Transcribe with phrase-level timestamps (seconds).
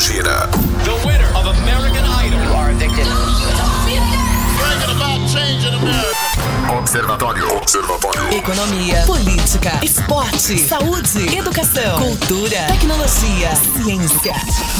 [0.00, 0.48] gira.
[0.84, 2.40] The winner of American Idol.
[2.40, 3.06] You are addicted.
[6.78, 7.56] Observatório.
[7.56, 8.32] Observatório.
[8.32, 13.50] Economia, política, esporte, saúde, educação, cultura, tecnologia,
[13.84, 14.34] ciência.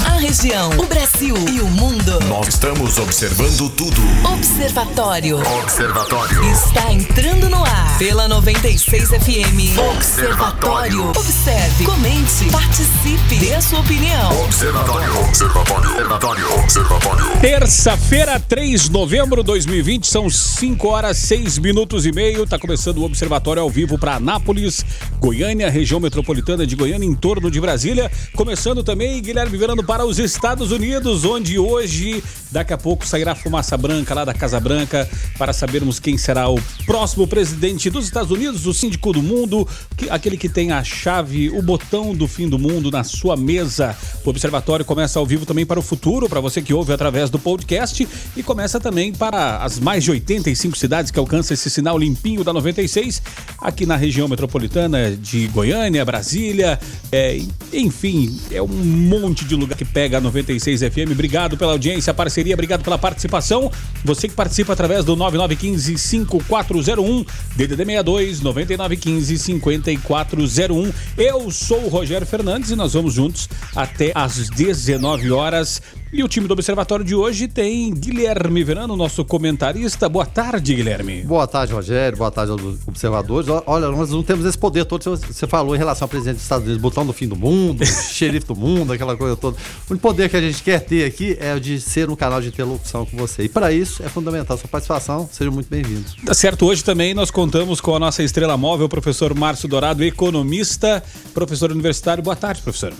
[0.07, 2.19] A região, o Brasil e o mundo.
[2.29, 4.01] Nós estamos observando tudo.
[4.33, 6.43] Observatório Observatório.
[6.51, 9.79] está entrando no ar pela 96 FM.
[9.97, 11.11] Observatório.
[11.11, 14.45] Observe, comente, participe, dê a sua opinião.
[14.45, 15.21] Observatório.
[15.21, 15.91] Observatório.
[15.91, 16.55] Observatório.
[16.55, 17.41] Observatório.
[17.41, 22.47] Terça-feira, 3 de novembro de 2020, são 5 horas 6 minutos e meio.
[22.47, 24.85] Tá começando o Observatório ao vivo para Anápolis,
[25.19, 28.11] Goiânia, região metropolitana de Goiânia, em torno de Brasília.
[28.35, 33.77] Começando também, Guilherme Verano, para os Estados Unidos, onde hoje, daqui a pouco, sairá fumaça
[33.77, 38.67] branca lá da Casa Branca para sabermos quem será o próximo presidente dos Estados Unidos,
[38.67, 42.59] o síndico do mundo, que- aquele que tem a chave, o botão do fim do
[42.59, 43.97] mundo na sua mesa.
[44.25, 47.39] O Observatório começa ao vivo também para o futuro, para você que ouve através do
[47.39, 52.45] podcast, e começa também para as mais de 85 cidades que alcançam esse sinal limpinho
[52.45, 53.21] da 96,
[53.59, 56.79] aqui na região metropolitana de Goiânia, Brasília,
[57.11, 57.41] é,
[57.73, 61.00] enfim, é um monte de lugar que pega a 96 FM.
[61.05, 63.71] Obrigado pela audiência, parceria, obrigado pela participação.
[64.05, 67.25] Você que participa através do 9915 5401,
[67.57, 70.93] DDD 62 9915 5401.
[71.17, 75.81] Eu sou o Rogério Fernandes e nós vamos juntos até às 19 horas.
[76.13, 80.09] E o time do Observatório de hoje tem Guilherme Verano, nosso comentarista.
[80.09, 81.23] Boa tarde, Guilherme.
[81.23, 82.19] Boa tarde, Rogério.
[82.19, 83.49] Boa tarde aos observadores.
[83.65, 86.43] Olha, nós não temos esse poder todo que você falou em relação ao presidente dos
[86.43, 89.57] Estados Unidos, botão do fim do mundo, xerife do mundo, aquela coisa toda.
[89.57, 92.41] O único poder que a gente quer ter aqui é o de ser um canal
[92.41, 93.45] de interlocução com você.
[93.45, 95.29] E para isso é fundamental a sua participação.
[95.31, 96.17] Sejam muito bem-vindos.
[96.27, 100.03] Tá certo, hoje também nós contamos com a nossa estrela móvel, o professor Márcio Dourado,
[100.03, 102.21] economista, professor universitário.
[102.21, 102.93] Boa tarde, professor.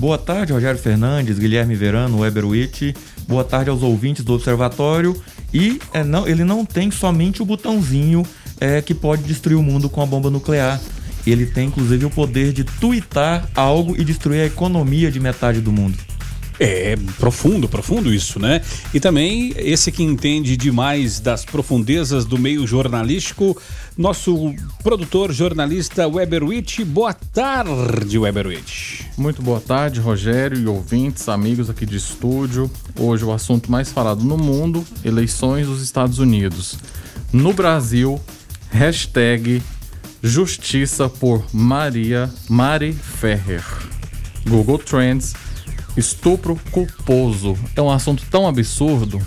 [0.00, 2.94] Boa tarde, Rogério Fernandes, Guilherme Verano, Weber Witt.
[3.28, 5.14] Boa tarde aos ouvintes do Observatório.
[5.52, 8.24] E é, não, ele não tem somente o botãozinho
[8.58, 10.80] é, que pode destruir o mundo com a bomba nuclear.
[11.26, 15.70] Ele tem, inclusive, o poder de tuitar algo e destruir a economia de metade do
[15.70, 15.98] mundo.
[16.62, 18.60] É profundo, profundo isso, né?
[18.92, 23.56] E também esse que entende demais das profundezas do meio jornalístico,
[23.96, 26.84] nosso produtor jornalista Weber Witt.
[26.84, 29.06] Boa tarde, Weber Witt.
[29.16, 32.70] Muito boa tarde, Rogério e ouvintes, amigos aqui de estúdio.
[32.94, 36.76] Hoje o assunto mais falado no mundo, eleições dos Estados Unidos.
[37.32, 38.20] No Brasil,
[38.70, 39.62] hashtag
[40.22, 43.64] Justiça por Maria Mari Ferrer.
[44.46, 45.34] Google Trends,
[46.00, 47.56] estupro culposo.
[47.76, 49.20] É um assunto tão absurdo,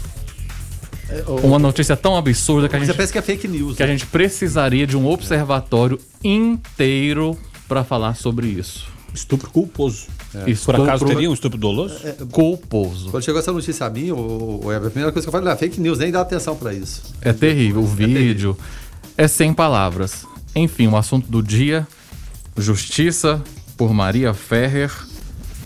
[1.43, 3.77] uma notícia tão absurda que a Você gente pensa que é fake news.
[3.77, 8.87] que a gente precisaria de um observatório inteiro para falar sobre isso.
[9.13, 10.07] Estupro culposo.
[10.31, 11.95] Por Estupro acaso teria um estupro doloso?
[12.31, 13.11] culposo.
[13.11, 15.53] Quando chegou essa notícia a mim, o, o, Weber, a primeira coisa que eu falei,
[15.53, 17.03] é fake news, nem dá atenção para isso.
[17.21, 17.81] É terrível.
[17.81, 18.57] O vídeo
[19.15, 20.25] é sem palavras.
[20.55, 21.87] Enfim, o assunto do dia:
[22.57, 23.43] Justiça
[23.77, 24.91] por Maria Ferrer,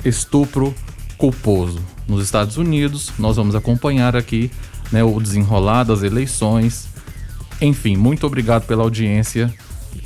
[0.03, 0.75] estupro
[1.17, 1.79] culposo.
[2.07, 4.51] Nos Estados Unidos, nós vamos acompanhar aqui
[4.91, 6.87] né, o desenrolar das eleições.
[7.61, 9.53] Enfim, muito obrigado pela audiência.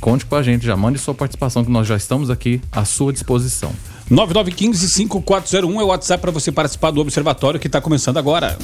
[0.00, 3.12] Conte com a gente, já mande sua participação, que nós já estamos aqui à sua
[3.12, 3.72] disposição.
[4.10, 8.58] 9915-5401 é o WhatsApp para você participar do Observatório que está começando agora.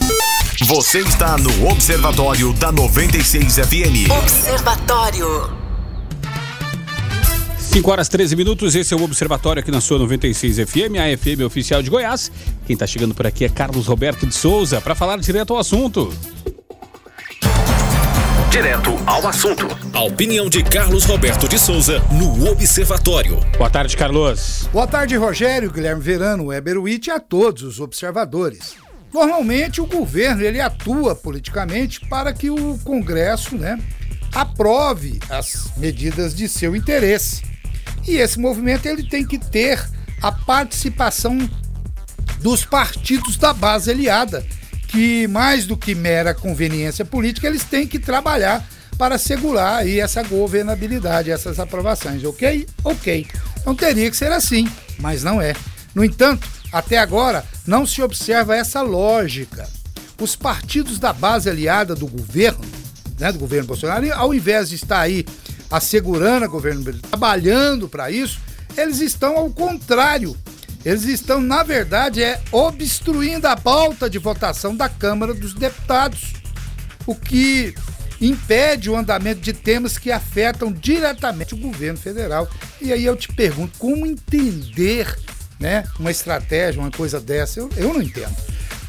[0.66, 4.10] Você está no Observatório da 96 FM.
[4.10, 5.67] Observatório.
[7.68, 11.42] 5 horas 13 minutos, esse é o Observatório aqui na sua 96 FM, a FM
[11.44, 12.32] oficial de Goiás.
[12.66, 16.10] Quem está chegando por aqui é Carlos Roberto de Souza para falar direto ao assunto.
[18.50, 19.68] Direto ao assunto.
[19.92, 23.38] A opinião de Carlos Roberto de Souza no Observatório.
[23.58, 24.66] Boa tarde, Carlos.
[24.72, 28.76] Boa tarde, Rogério, Guilherme Verano, Weber Witt e a todos os observadores.
[29.12, 33.78] Normalmente o governo ele atua politicamente para que o Congresso, né,
[34.34, 37.57] aprove as medidas de seu interesse.
[38.06, 39.84] E esse movimento ele tem que ter
[40.22, 41.38] a participação
[42.40, 44.44] dos partidos da base aliada,
[44.88, 48.66] que mais do que mera conveniência política, eles têm que trabalhar
[48.96, 52.66] para assegurar aí essa governabilidade, essas aprovações, ok?
[52.82, 53.26] Ok.
[53.60, 54.68] Então teria que ser assim,
[54.98, 55.54] mas não é.
[55.94, 59.68] No entanto, até agora não se observa essa lógica.
[60.20, 62.64] Os partidos da base aliada do governo,
[63.20, 65.24] né, do governo Bolsonaro, ao invés de estar aí
[65.70, 68.40] assegurando a governo trabalhando para isso,
[68.76, 70.36] eles estão ao contrário.
[70.84, 76.34] Eles estão, na verdade, é obstruindo a pauta de votação da Câmara dos Deputados,
[77.04, 77.74] o que
[78.20, 82.48] impede o andamento de temas que afetam diretamente o governo federal.
[82.80, 85.16] E aí eu te pergunto, como entender
[85.58, 88.34] né, uma estratégia, uma coisa dessa, eu, eu não entendo.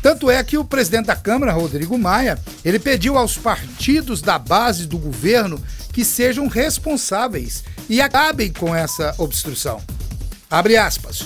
[0.02, 4.88] Tanto é que o presidente da Câmara, Rodrigo Maia, ele pediu aos partidos da base
[4.88, 5.62] do governo
[5.92, 9.82] que sejam responsáveis e acabem com essa obstrução.
[10.50, 11.26] Abre aspas.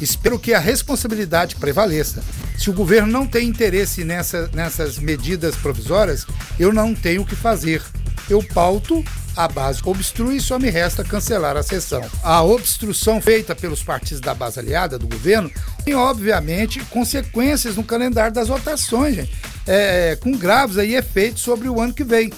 [0.00, 2.22] Espero que a responsabilidade prevaleça.
[2.58, 6.26] Se o governo não tem interesse nessa, nessas medidas provisórias,
[6.58, 7.82] eu não tenho o que fazer.
[8.28, 9.04] Eu pauto
[9.36, 12.04] a base obstrui e só me resta cancelar a sessão.
[12.22, 15.50] A obstrução feita pelos partidos da base aliada do governo
[15.84, 19.32] tem, obviamente, consequências no calendário das votações, gente,
[19.66, 22.32] é, com graves aí efeitos sobre o ano que vem.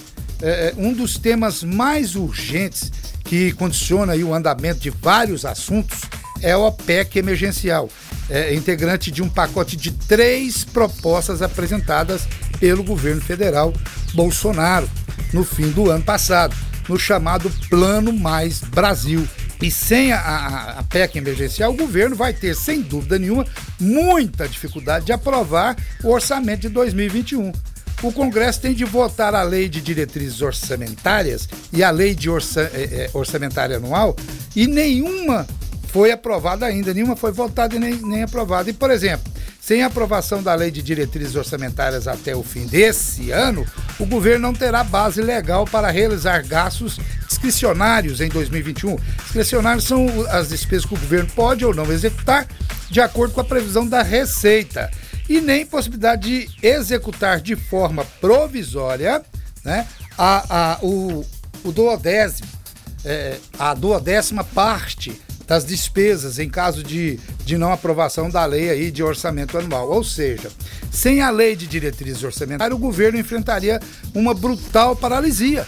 [0.47, 2.91] É, um dos temas mais urgentes
[3.23, 6.01] que condiciona o andamento de vários assuntos
[6.39, 7.89] é o OPEC emergencial,
[8.29, 12.27] é, integrante de um pacote de três propostas apresentadas
[12.59, 13.73] pelo governo federal
[14.13, 14.87] Bolsonaro
[15.33, 16.55] no fim do ano passado
[16.87, 19.27] no chamado Plano Mais Brasil.
[19.59, 23.47] E sem a, a, a, PEC emergencial, o governo vai ter, sem dúvida nenhuma,
[23.79, 27.51] muita dificuldade de aprovar o orçamento de 2021.
[28.03, 32.61] O Congresso tem de votar a lei de diretrizes orçamentárias e a lei de orça,
[32.73, 34.15] é, é, orçamentária anual
[34.55, 35.47] e nenhuma
[35.95, 38.69] foi aprovada ainda, nenhuma foi votada e nem, nem aprovada.
[38.69, 39.31] E, por exemplo,
[39.61, 43.65] sem aprovação da lei de diretrizes orçamentárias até o fim desse ano,
[43.97, 48.97] o governo não terá base legal para realizar gastos discricionários em 2021.
[49.23, 52.45] Discricionários são as despesas que o governo pode ou não executar
[52.91, 54.91] de acordo com a previsão da Receita.
[55.27, 59.23] E nem possibilidade de executar de forma provisória
[59.63, 59.87] né,
[60.17, 61.25] a, a, o,
[61.63, 62.47] o duodécimo,
[63.03, 68.91] é, a duodécima parte das despesas em caso de, de não aprovação da lei aí
[68.91, 69.89] de orçamento anual.
[69.89, 70.51] Ou seja,
[70.91, 73.79] sem a lei de diretrizes orçamentárias, o governo enfrentaria
[74.13, 75.67] uma brutal paralisia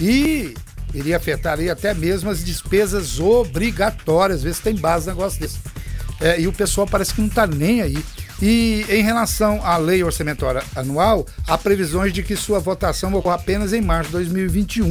[0.00, 0.54] e
[0.94, 5.58] iria afetar aí até mesmo as despesas obrigatórias, ver se tem base negócio desse.
[6.20, 7.98] É, e o pessoal parece que não está nem aí.
[8.42, 13.72] E em relação à lei orçamentária anual, há previsões de que sua votação ocorra apenas
[13.72, 14.88] em março de 2021.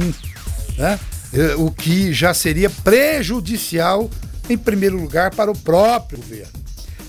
[0.78, 0.98] Né?
[1.32, 4.08] Eh, o que já seria prejudicial,
[4.48, 6.60] em primeiro lugar, para o próprio governo.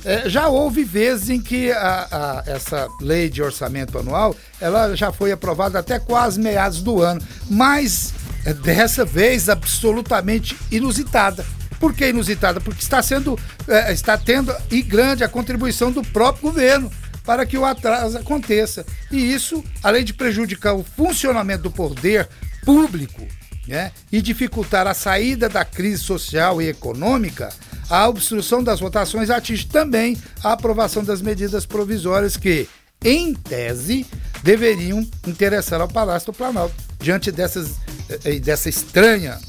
[0.03, 5.11] É, já houve vezes em que a, a, essa lei de orçamento anual ela já
[5.11, 8.11] foi aprovada até quase meados do ano, mas
[8.43, 11.45] é, dessa vez absolutamente inusitada.
[11.81, 12.61] Por que inusitada?
[12.61, 13.37] Porque está sendo,
[13.67, 16.91] é, está tendo e grande a contribuição do próprio governo
[17.25, 18.85] para que o atraso aconteça.
[19.11, 22.29] E isso, além de prejudicar o funcionamento do poder
[22.63, 23.27] público
[23.67, 27.49] né, e dificultar a saída da crise social e econômica,
[27.89, 32.69] a obstrução das votações atinge também a aprovação das medidas provisórias que,
[33.03, 34.05] em tese,
[34.43, 36.75] deveriam interessar ao Palácio do Planalto.
[36.99, 37.71] Diante dessas,
[38.23, 39.39] eh, dessa estranha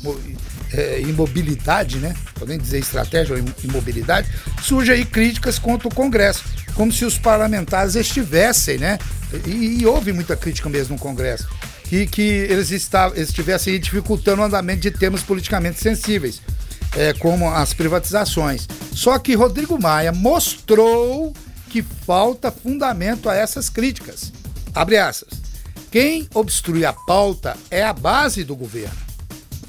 [0.73, 2.15] eh, imobilidade, né?
[2.35, 4.29] Podem dizer estratégia ou imobilidade,
[4.63, 8.99] surge aí críticas contra o Congresso, como se os parlamentares estivessem, né?
[9.47, 11.49] E, e houve muita crítica mesmo no Congresso
[11.93, 16.41] que, que eles, estavam, estivessem dificultando o andamento de temas politicamente sensíveis,
[16.97, 18.67] é, como as privatizações.
[18.95, 21.35] Só que Rodrigo Maia mostrou
[21.69, 24.33] que falta fundamento a essas críticas.
[24.75, 25.43] Abre aspas.
[25.91, 28.97] Quem obstrui a pauta é a base do governo.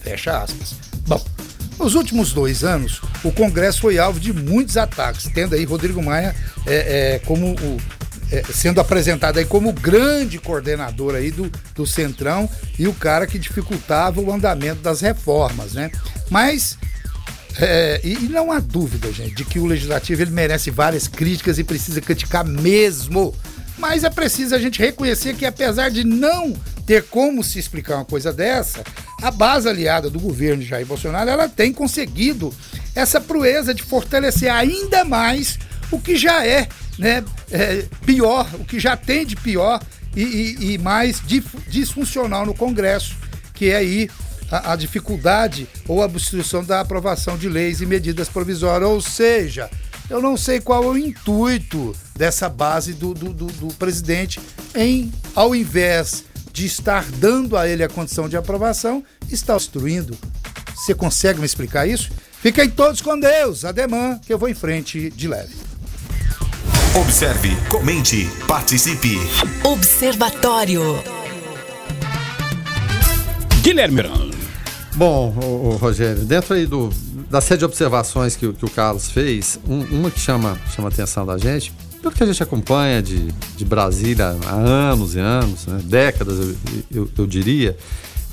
[0.02, 0.93] Fecha aspas.
[1.06, 1.24] Bom,
[1.80, 6.36] nos últimos dois anos, o Congresso foi alvo de muitos ataques, tendo aí Rodrigo Maia
[6.66, 7.78] é, é, como o,
[8.32, 12.50] é, sendo apresentado aí como grande coordenador aí do, do Centrão
[12.80, 15.92] e o cara que dificultava o andamento das reformas, né?
[16.30, 16.78] Mas
[17.60, 21.60] é, e, e, não há dúvida, gente, de que o legislativo ele merece várias críticas
[21.60, 23.36] e precisa criticar mesmo.
[23.78, 26.54] Mas é preciso a gente reconhecer que apesar de não
[26.86, 28.84] ter como se explicar uma coisa dessa,
[29.22, 32.54] a base aliada do governo de Jair Bolsonaro ela tem conseguido
[32.96, 35.58] essa proeza de fortalecer ainda mais
[35.92, 39.82] o que já é né, é, pior, o que já tem de pior
[40.16, 41.22] e, e, e mais
[41.68, 43.16] disfuncional no Congresso,
[43.54, 44.10] que é aí
[44.52, 48.90] a, a, dificuldade ou a obstrução da aprovação de leis e medidas provisórias.
[48.90, 49.70] Ou seja,
[50.10, 54.40] eu não sei qual é o intuito dessa base do, do, do, do presidente
[54.76, 56.24] em, ao invés
[56.54, 60.16] de estar dando a ele a condição de aprovação, está obstruindo.
[60.76, 62.12] Você consegue me explicar isso?
[62.40, 65.56] Fiquem todos com Deus, ademã, que eu vou em frente de leve.
[66.96, 69.18] Observe, comente, participe.
[69.64, 70.82] Observatório.
[73.64, 74.38] Guilherme Miranda.
[74.96, 76.90] Bom, o, o, Rogério, dentro aí do,
[77.32, 80.92] da série de observações que, que o Carlos fez, um, uma que chama, chama a
[80.92, 85.66] atenção da gente, pelo que a gente acompanha de, de Brasília há anos e anos,
[85.66, 86.56] né, décadas eu,
[86.94, 87.78] eu, eu, diria,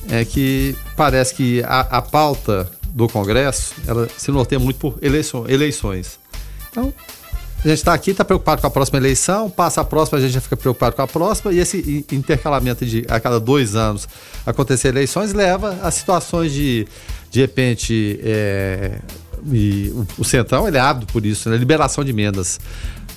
[0.08, 6.18] é que parece que a, a pauta do Congresso ela se norteia muito por eleições.
[6.68, 6.92] Então,
[7.64, 10.32] a gente está aqui, está preocupado com a próxima eleição, passa a próxima, a gente
[10.32, 14.08] já fica preocupado com a próxima, e esse intercalamento de a cada dois anos
[14.44, 16.88] acontecer eleições leva a situações de,
[17.30, 18.98] de repente, é,
[19.46, 21.56] e o, o Centrão ele é ávido por isso, né?
[21.56, 22.58] liberação de emendas.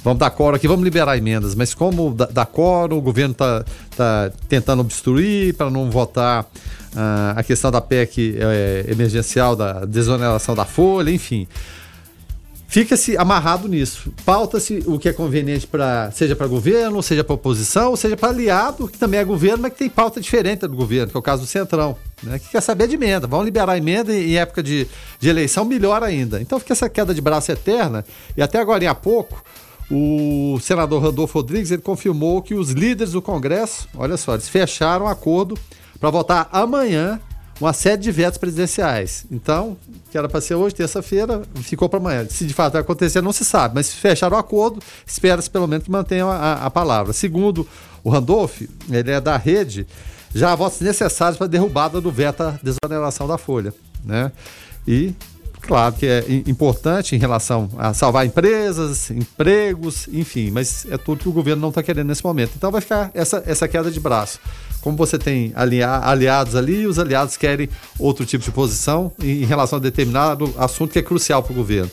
[0.04, 3.64] Vamos dar coro aqui, vamos liberar emendas, mas como dar coro, o governo está
[3.96, 6.46] tá tentando obstruir para não votar
[6.96, 11.48] ah, a questão da PEC é, emergencial, da desoneração da folha, enfim
[12.74, 14.12] fica-se amarrado nisso.
[14.26, 18.88] Pauta-se o que é conveniente para seja para governo, seja para oposição, seja para aliado,
[18.88, 21.44] que também é governo, mas que tem pauta diferente do governo, que é o caso
[21.44, 22.40] do Centrão, né?
[22.40, 23.28] que quer saber de emenda.
[23.28, 24.88] Vão liberar emenda em época de,
[25.20, 26.42] de eleição, melhor ainda.
[26.42, 28.04] Então fica essa queda de braço eterna,
[28.36, 29.44] e até agora há pouco,
[29.92, 35.06] o senador Rodolfo Rodrigues ele confirmou que os líderes do Congresso, olha só, eles fecharam
[35.06, 35.58] um acordo
[36.00, 37.20] para votar amanhã
[37.60, 39.26] uma série de vetos presidenciais.
[39.32, 39.78] Então,
[40.12, 42.26] que era para ser hoje, terça-feira, ficou para amanhã.
[42.30, 45.86] Se de fato vai acontecer, não se sabe, mas fecharam o acordo, espera-se pelo menos
[45.86, 47.14] que mantenham a, a, palavra.
[47.14, 47.68] Segundo
[48.04, 49.88] o Randolph, ele é da rede,
[50.34, 53.74] já há votos necessários para derrubada do veto à desoneração da folha.
[54.04, 54.32] Né?
[54.88, 55.14] E
[55.68, 61.30] claro que é importante em relação a salvar empresas, empregos, enfim, mas é tudo que
[61.30, 62.52] o governo não está querendo nesse momento.
[62.56, 64.40] Então vai ficar essa, essa queda de braço.
[64.82, 69.82] Como você tem aliados ali, os aliados querem outro tipo de posição em relação a
[69.82, 71.90] determinado assunto que é crucial para o governo.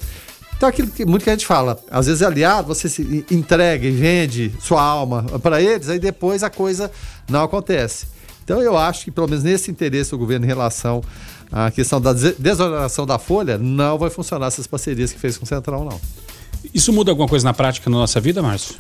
[0.57, 3.87] Então, aquilo que muito que a gente fala, às vezes é aliado, você se entrega
[3.87, 6.91] e vende sua alma para eles, aí depois a coisa
[7.31, 8.07] não acontece.
[8.45, 11.03] Então, eu acho que, pelo menos nesse interesse do governo em relação
[11.51, 15.49] à questão da desoneração da folha, não vai funcionar essas parcerias que fez com o
[15.49, 16.01] Central, não.
[16.75, 18.77] Isso muda alguma coisa na prática na nossa vida, Márcio?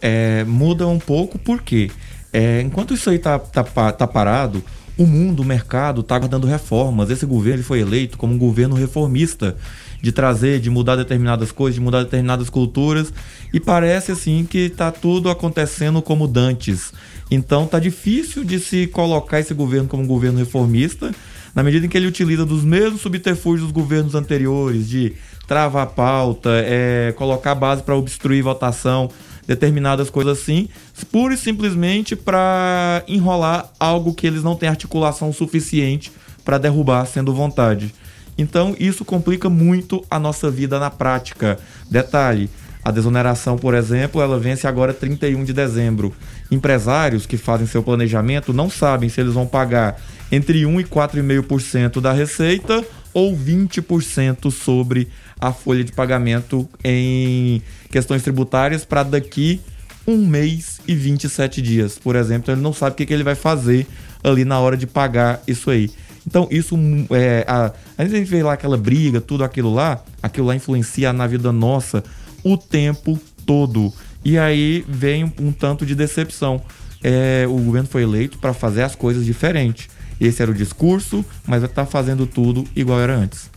[0.00, 1.90] É, muda um pouco, por quê?
[2.32, 3.62] É, enquanto isso aí tá, tá,
[3.92, 4.62] tá parado,
[4.96, 7.10] o mundo, o mercado está aguardando reformas.
[7.10, 9.56] Esse governo foi eleito como um governo reformista,
[10.00, 13.12] de trazer, de mudar determinadas coisas, de mudar determinadas culturas,
[13.52, 16.92] e parece assim que está tudo acontecendo como dantes.
[17.30, 21.14] Então tá difícil de se colocar esse governo como um governo reformista,
[21.54, 25.14] na medida em que ele utiliza dos mesmos subterfúgios dos governos anteriores, de
[25.46, 29.10] travar pauta, é, colocar base para obstruir votação
[29.46, 30.68] determinadas coisas assim,
[31.10, 36.12] pura e simplesmente para enrolar algo que eles não têm articulação suficiente
[36.44, 37.92] para derrubar, sendo vontade.
[38.38, 41.58] Então isso complica muito a nossa vida na prática.
[41.90, 42.48] Detalhe,
[42.84, 46.12] a desoneração, por exemplo, ela vence agora 31 de dezembro.
[46.50, 50.00] Empresários que fazem seu planejamento não sabem se eles vão pagar
[50.32, 55.08] entre 1 e 4,5% da receita ou 20% sobre
[55.38, 57.60] a folha de pagamento em
[57.90, 59.60] questões tributárias para daqui
[60.06, 62.52] um mês e 27 dias, por exemplo.
[62.52, 63.86] Ele não sabe o que, que ele vai fazer
[64.24, 65.90] ali na hora de pagar isso aí.
[66.26, 66.76] Então, isso
[67.10, 67.44] é.
[67.46, 71.52] A, a gente vê lá aquela briga, tudo aquilo lá, aquilo lá influencia na vida
[71.52, 72.02] nossa
[72.42, 73.92] o tempo todo.
[74.24, 76.62] E aí vem um, um tanto de decepção.
[77.02, 79.88] É, o governo foi eleito para fazer as coisas diferentes.
[80.26, 83.50] Esse era o discurso, mas está fazendo tudo igual era antes.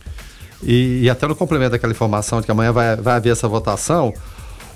[0.62, 4.12] E, e, até no complemento daquela informação de que amanhã vai, vai haver essa votação,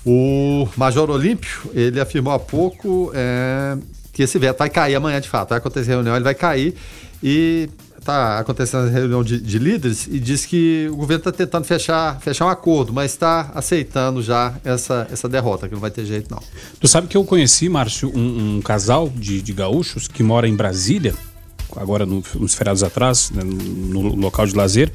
[0.05, 3.77] o Major Olímpio, ele afirmou há pouco é,
[4.13, 5.51] que esse veto vai cair amanhã de fato.
[5.51, 6.75] Vai acontecer a reunião, ele vai cair
[7.23, 7.69] e
[7.99, 12.19] está acontecendo a reunião de, de, líderes e diz que o governo está tentando fechar,
[12.21, 16.31] fechar um acordo, mas está aceitando já essa, essa derrota, que não vai ter jeito
[16.31, 16.43] não.
[16.81, 20.57] Tu sabe que eu conheci, Márcio, um, um casal de, de gaúchos que mora em
[20.57, 21.15] Brasília,
[21.77, 24.93] agora no, uns feriados atrás, né, no, no local de lazer,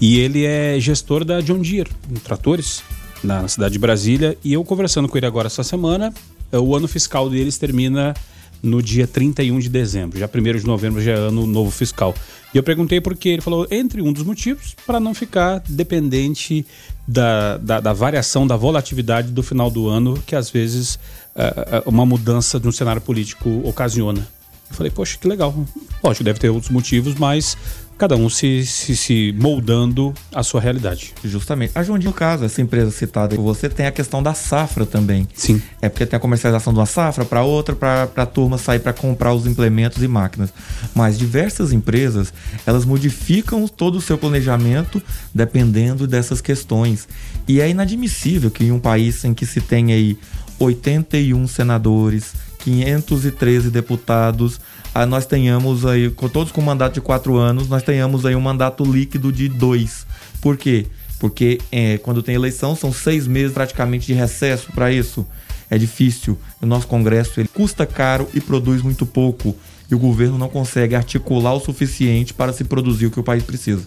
[0.00, 1.90] e ele é gestor da John Deere,
[2.22, 2.82] tratores,
[3.22, 4.36] na cidade de Brasília.
[4.44, 6.12] E eu conversando com ele agora essa semana,
[6.52, 8.14] é, o ano fiscal deles termina
[8.62, 10.18] no dia 31 de dezembro.
[10.18, 12.14] Já 1 de novembro já é ano novo fiscal.
[12.52, 13.30] E eu perguntei por quê.
[13.30, 16.66] Ele falou, entre um dos motivos, para não ficar dependente
[17.06, 20.96] da, da, da, variação, da volatilidade do final do ano, que às vezes
[21.34, 24.26] uh, uma mudança de um cenário político ocasiona.
[24.70, 25.54] Eu falei, poxa, que legal.
[26.02, 27.56] Lógico, deve ter outros motivos, mas
[27.98, 31.14] cada um se, se, se, moldando a sua realidade.
[31.24, 31.72] Justamente.
[31.74, 35.26] A João, no caso, essa empresa citada por você tem a questão da safra também.
[35.34, 35.62] Sim.
[35.80, 38.92] É porque tem a comercialização de uma safra para outra, para a turma sair para
[38.92, 40.52] comprar os implementos e máquinas.
[40.94, 42.32] Mas diversas empresas,
[42.66, 45.02] elas modificam todo o seu planejamento
[45.34, 47.08] dependendo dessas questões.
[47.48, 50.18] E é inadmissível que em um país em que se tem aí
[50.58, 52.34] 81 senadores,
[52.66, 54.60] 513 deputados,
[54.92, 58.40] ah, nós tenhamos aí, com todos com mandato de quatro anos, nós tenhamos aí um
[58.40, 60.04] mandato líquido de dois.
[60.40, 60.86] Por quê?
[61.20, 65.24] Porque é, quando tem eleição são seis meses praticamente de recesso para isso.
[65.70, 66.36] É difícil.
[66.60, 69.56] O nosso Congresso ele custa caro e produz muito pouco.
[69.88, 73.44] E o governo não consegue articular o suficiente para se produzir o que o país
[73.44, 73.86] precisa.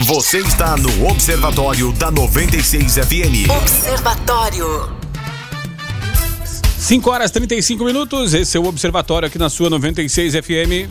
[0.00, 3.50] Você está no Observatório da 96 FM.
[3.50, 5.09] Observatório.
[6.80, 8.32] 5 horas 35 minutos.
[8.32, 10.90] Esse é o Observatório aqui na sua 96 FM.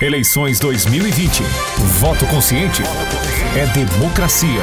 [0.00, 1.42] Eleições 2020.
[2.00, 2.82] Voto consciente
[3.54, 4.62] é democracia.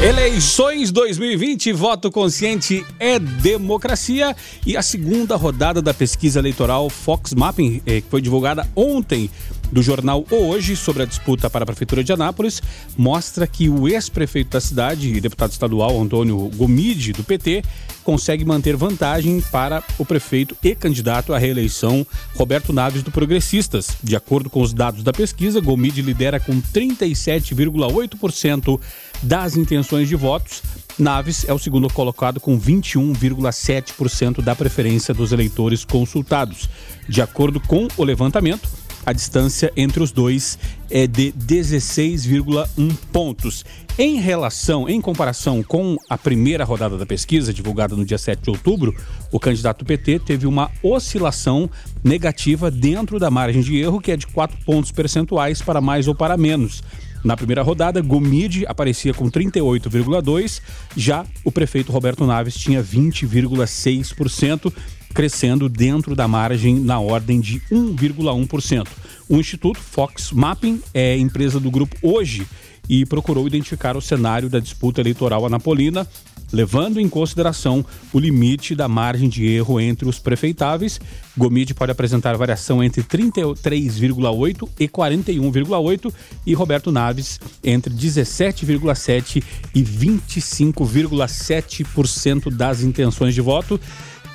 [0.00, 4.34] Eleições 2020, voto consciente é democracia.
[4.64, 9.28] E a segunda rodada da pesquisa eleitoral Fox Mapping, eh, que foi divulgada ontem
[9.70, 12.60] do jornal Hoje sobre a disputa para a Prefeitura de Anápolis,
[12.96, 17.62] mostra que o ex-prefeito da cidade e deputado estadual Antônio Gomide, do PT,
[18.02, 23.96] consegue manter vantagem para o prefeito e candidato à reeleição Roberto Naves, do Progressistas.
[24.02, 28.80] De acordo com os dados da pesquisa, Gomide lidera com 37,8%
[29.22, 30.62] das intenções de votos.
[30.98, 36.68] Naves é o segundo colocado com 21,7% da preferência dos eleitores consultados.
[37.08, 38.68] De acordo com o levantamento,
[39.08, 40.58] a distância entre os dois
[40.90, 43.64] é de 16,1 pontos.
[43.98, 48.50] Em relação, em comparação com a primeira rodada da pesquisa, divulgada no dia 7 de
[48.50, 48.94] outubro,
[49.32, 51.70] o candidato PT teve uma oscilação
[52.04, 56.14] negativa dentro da margem de erro, que é de 4 pontos percentuais para mais ou
[56.14, 56.82] para menos.
[57.24, 60.60] Na primeira rodada, Gomide aparecia com 38,2%,
[60.94, 64.70] já o prefeito Roberto Naves tinha 20,6%,
[65.14, 68.86] crescendo dentro da margem na ordem de 1,1%.
[69.28, 72.46] O Instituto Fox Mapping é empresa do grupo Hoje
[72.88, 76.06] e procurou identificar o cenário da disputa eleitoral anapolina,
[76.50, 80.98] levando em consideração o limite da margem de erro entre os prefeitáveis.
[81.36, 86.10] Gomide pode apresentar variação entre 33,8 e 41,8
[86.46, 93.78] e Roberto Naves entre 17,7 e 25,7% das intenções de voto.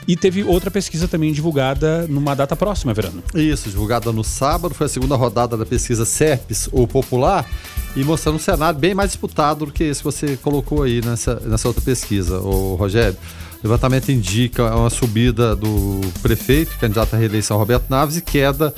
[0.07, 3.23] E teve outra pesquisa também divulgada numa data próxima, Verano.
[3.33, 7.49] Isso, divulgada no sábado, foi a segunda rodada da pesquisa SERPES, ou Popular,
[7.95, 11.39] e mostrando um cenário bem mais disputado do que esse que você colocou aí nessa,
[11.45, 13.17] nessa outra pesquisa, o Rogério.
[13.63, 18.73] O levantamento indica uma subida do prefeito, candidato à reeleição Roberto Naves, e queda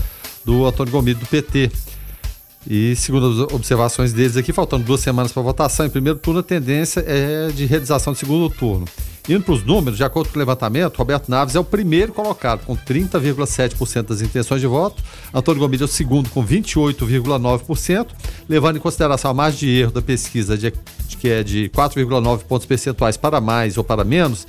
[0.45, 1.71] do Antônio Gomide, do PT.
[2.67, 6.43] E segundo as observações deles aqui, faltando duas semanas para votação, em primeiro turno a
[6.43, 8.85] tendência é de realização do segundo turno.
[9.27, 12.63] Indo para os números, de acordo com o levantamento, Roberto Naves é o primeiro colocado,
[12.63, 15.01] com 30,7% das intenções de voto.
[15.33, 18.07] Antônio Gomide é o segundo, com 28,9%,
[18.47, 20.71] levando em consideração a margem de erro da pesquisa, de
[21.19, 24.45] que é de 4,9 pontos percentuais para mais ou para menos,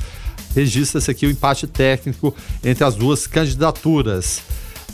[0.54, 4.42] registra-se aqui o empate técnico entre as duas candidaturas.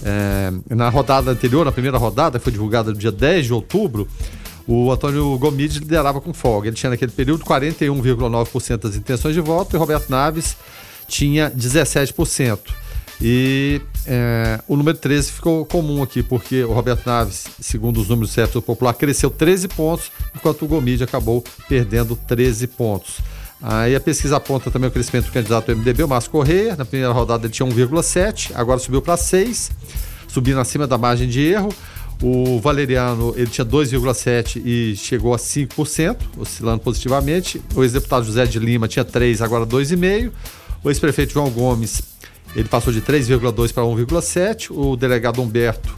[0.05, 4.09] É, na rodada anterior, na primeira rodada, que foi divulgada no dia 10 de outubro,
[4.67, 6.69] o Antônio Gomide liderava com folga.
[6.69, 10.57] Ele tinha naquele período 41,9% das intenções de voto e Roberto Naves
[11.09, 12.59] tinha 17%.
[13.21, 18.33] E é, o número 13 ficou comum aqui, porque o Roberto Naves, segundo os números
[18.33, 23.19] certos do Popular, cresceu 13 pontos, enquanto o Gomide acabou perdendo 13 pontos.
[23.63, 26.75] Aí a pesquisa aponta também o crescimento do candidato do MDB, o Márcio Correia.
[26.75, 29.71] Na primeira rodada ele tinha 1,7, agora subiu para 6,
[30.27, 31.73] subindo acima da margem de erro.
[32.23, 37.61] O Valeriano, ele tinha 2,7 e chegou a 5%, oscilando positivamente.
[37.75, 40.31] O ex-deputado José de Lima tinha 3, agora 2,5.
[40.85, 42.01] O ex-prefeito João Gomes,
[42.55, 44.71] ele passou de 3,2 para 1,7.
[44.71, 45.93] O delegado Humberto,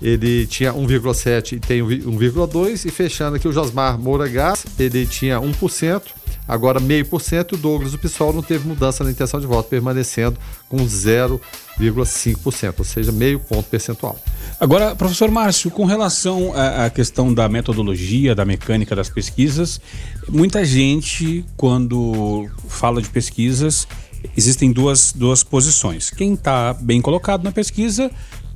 [0.00, 2.86] ele tinha 1,7 e tem 1,2.
[2.86, 6.02] E fechando aqui o Josmar Moura Gás, ele tinha 1%,
[6.48, 7.52] agora 0,5%.
[7.52, 12.84] O Douglas do PSOL não teve mudança na intenção de voto, permanecendo com 0,5%, ou
[12.84, 14.18] seja, meio ponto percentual.
[14.58, 19.80] Agora, professor Márcio, com relação à, questão da metodologia, da mecânica das pesquisas,
[20.28, 23.86] muita gente, quando fala de pesquisas,
[24.36, 26.10] existem duas, duas posições.
[26.10, 28.10] Quem está bem colocado na pesquisa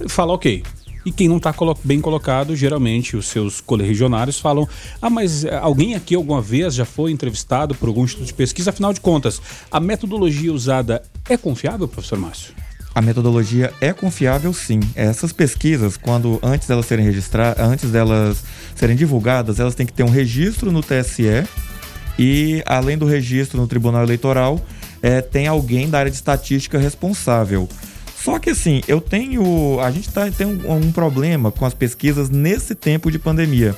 [0.09, 0.63] fala ok.
[1.11, 4.69] E quem não está colo bem colocado, geralmente os seus colegionários falam:
[5.03, 8.71] Ah, mas alguém aqui alguma vez já foi entrevistado por algum instituto de pesquisa?
[8.71, 9.43] Afinal de contas,
[9.73, 12.55] a metodologia usada é confiável, professor Márcio?
[12.95, 14.79] A metodologia é confiável, sim.
[14.95, 18.45] Essas pesquisas, quando antes delas serem registradas, antes delas
[18.77, 21.45] serem divulgadas, elas têm que ter um registro no TSE
[22.17, 24.65] e, além do registro no Tribunal Eleitoral,
[25.03, 27.69] é, tem alguém da área de estatística responsável.
[28.23, 29.81] Só que assim, eu tenho.
[29.81, 33.77] A gente tá, tem um, um problema com as pesquisas nesse tempo de pandemia.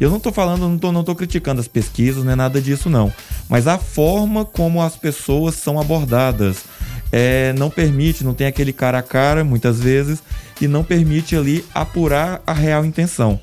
[0.00, 2.90] Eu não estou falando, não tô, não tô criticando as pesquisas, não é nada disso,
[2.90, 3.12] não.
[3.48, 6.64] Mas a forma como as pessoas são abordadas
[7.12, 10.20] é, não permite, não tem aquele cara a cara, muitas vezes,
[10.60, 13.38] e não permite ali apurar a real intenção.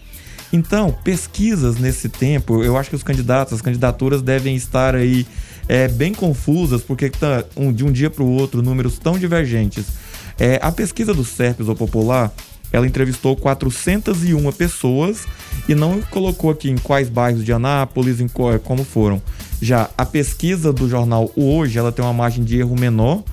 [0.52, 5.26] Então, pesquisas nesse tempo, eu acho que os candidatos, as candidaturas devem estar aí
[5.70, 9.86] é, bem confusas, porque tá um, de um dia para o outro números tão divergentes.
[10.40, 12.32] É, a pesquisa do SERPES ou Popular,
[12.72, 15.26] ela entrevistou 401 pessoas
[15.68, 19.22] e não colocou aqui em quais bairros de Anápolis, em qual, como foram.
[19.62, 23.24] Já a pesquisa do jornal Hoje, ela tem uma margem de erro menor.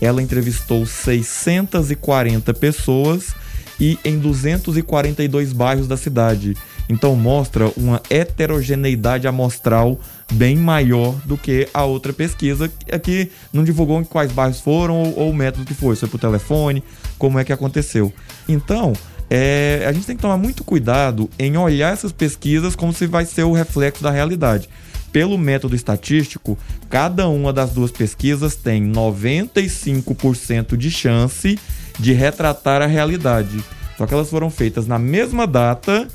[0.00, 3.34] Ela entrevistou 640 pessoas
[3.80, 6.56] e em 242 bairros da cidade.
[6.88, 9.98] Então mostra uma heterogeneidade amostral
[10.32, 12.70] bem maior do que a outra pesquisa,
[13.02, 16.08] que não divulgou em quais bairros foram ou, ou o método que foi, se foi
[16.10, 16.82] por telefone,
[17.18, 18.12] como é que aconteceu.
[18.48, 18.92] Então,
[19.30, 23.24] é, a gente tem que tomar muito cuidado em olhar essas pesquisas como se vai
[23.24, 24.68] ser o reflexo da realidade.
[25.12, 31.58] Pelo método estatístico, cada uma das duas pesquisas tem 95% de chance
[31.98, 33.62] de retratar a realidade.
[33.96, 36.06] Só que elas foram feitas na mesma data,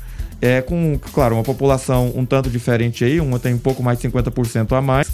[0.44, 4.06] é, com, claro, uma população um tanto diferente aí, uma tem um pouco mais de
[4.06, 5.10] 50% a mais,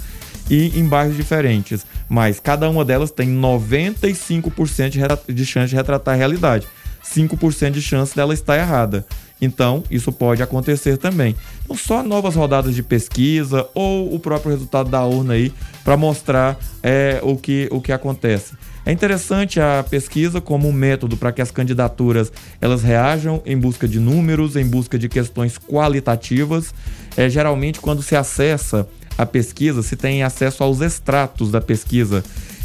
[0.49, 1.85] e em bairros diferentes.
[2.09, 6.67] Mas cada uma delas tem 95% de, chance de retratar a realidade.
[7.01, 9.05] 5% de chance dela estar errada.
[9.41, 11.33] Então, isso pode acontecer também.
[11.63, 16.59] Então, só novas rodadas de pesquisa ou o próprio resultado da urna aí para mostrar
[16.83, 18.53] é, o, que, o que acontece.
[18.85, 23.87] É interessante a pesquisa como um método para que as candidaturas elas reajam em busca
[23.87, 26.73] de números, em busca de questões qualitativas.
[27.15, 32.23] É, geralmente, quando se acessa a pesquisa, se tem acesso aos extratos da pesquisa.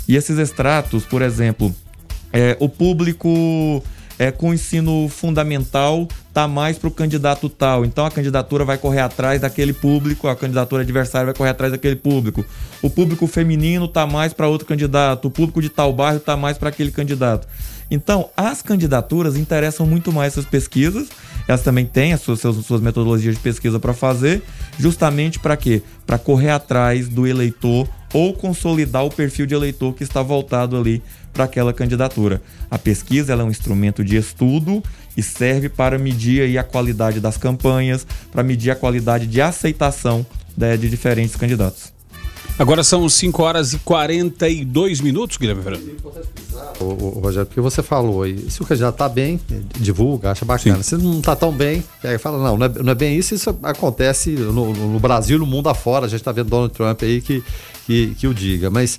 [0.09, 1.75] E esses extratos, por exemplo,
[2.33, 3.83] é, o público
[4.19, 7.85] é, com ensino fundamental tá mais para o candidato tal.
[7.85, 11.97] Então a candidatura vai correr atrás daquele público, a candidatura adversária vai correr atrás daquele
[11.97, 12.45] público.
[12.83, 16.59] O público feminino tá mais para outro candidato, o público de tal bairro tá mais
[16.59, 17.47] para aquele candidato.
[17.91, 21.09] Então, as candidaturas interessam muito mais essas pesquisas.
[21.47, 24.43] Elas também têm as suas, suas metodologias de pesquisa para fazer,
[24.79, 25.81] justamente para quê?
[26.05, 31.03] Para correr atrás do eleitor ou consolidar o perfil de eleitor que está voltado ali
[31.37, 32.41] para aquela candidatura.
[32.71, 34.83] A pesquisa é um instrumento de estudo
[35.15, 40.25] e serve para medir aí a qualidade das campanhas, para medir a qualidade de aceitação
[40.57, 41.95] né, de diferentes candidatos.
[42.59, 45.95] Agora são 5 horas e 42 minutos, Guilherme Fernando.
[46.81, 49.39] O, o, Rogério, porque você falou aí, se o candidato está bem,
[49.79, 50.83] divulga, acha bacana.
[50.83, 50.97] Sim.
[50.97, 53.55] Se não está tão bem, aí fala, não, não é, não é, bem isso, isso
[53.63, 57.45] acontece no, no Brasil, no mundo afora, a gente está vendo Donald Trump aí que,
[57.87, 58.99] que, que o diga, mas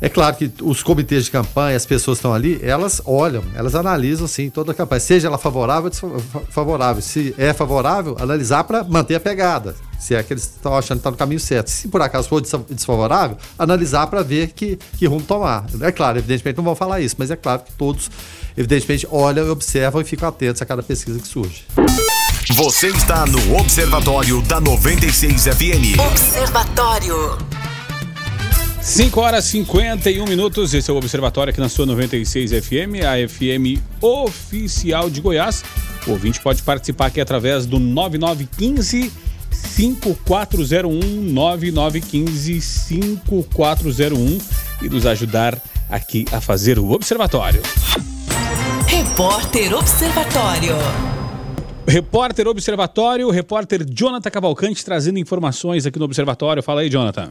[0.00, 3.74] é claro que os comitês de campanha, as pessoas que estão ali, elas olham, elas
[3.74, 7.02] analisam sim toda a campanha, seja ela favorável ou desfavorável.
[7.02, 11.00] Se é favorável, analisar para manter a pegada, se é que eles estão achando que
[11.00, 11.68] está no caminho certo.
[11.68, 15.66] Se por acaso for desfavorável, analisar para ver que, que rumo tomar.
[15.82, 18.10] É claro, evidentemente não vão falar isso, mas é claro que todos,
[18.56, 21.66] evidentemente, olham e observam e ficam atentos a cada pesquisa que surge.
[22.54, 26.00] Você está no Observatório da 96 FM.
[26.10, 27.59] Observatório.
[28.82, 30.72] 5 horas e 51 minutos.
[30.72, 35.62] Esse é o Observatório aqui na sua 96 FM, a FM oficial de Goiás.
[36.06, 39.12] O ouvinte pode participar aqui através do 9915
[39.50, 44.38] 5401 9915 5401
[44.82, 47.60] e nos ajudar aqui a fazer o Observatório.
[48.86, 50.76] Repórter Observatório.
[51.86, 56.62] Repórter Observatório, repórter Jonathan Cavalcante trazendo informações aqui no Observatório.
[56.62, 57.28] Fala aí, Jonathan.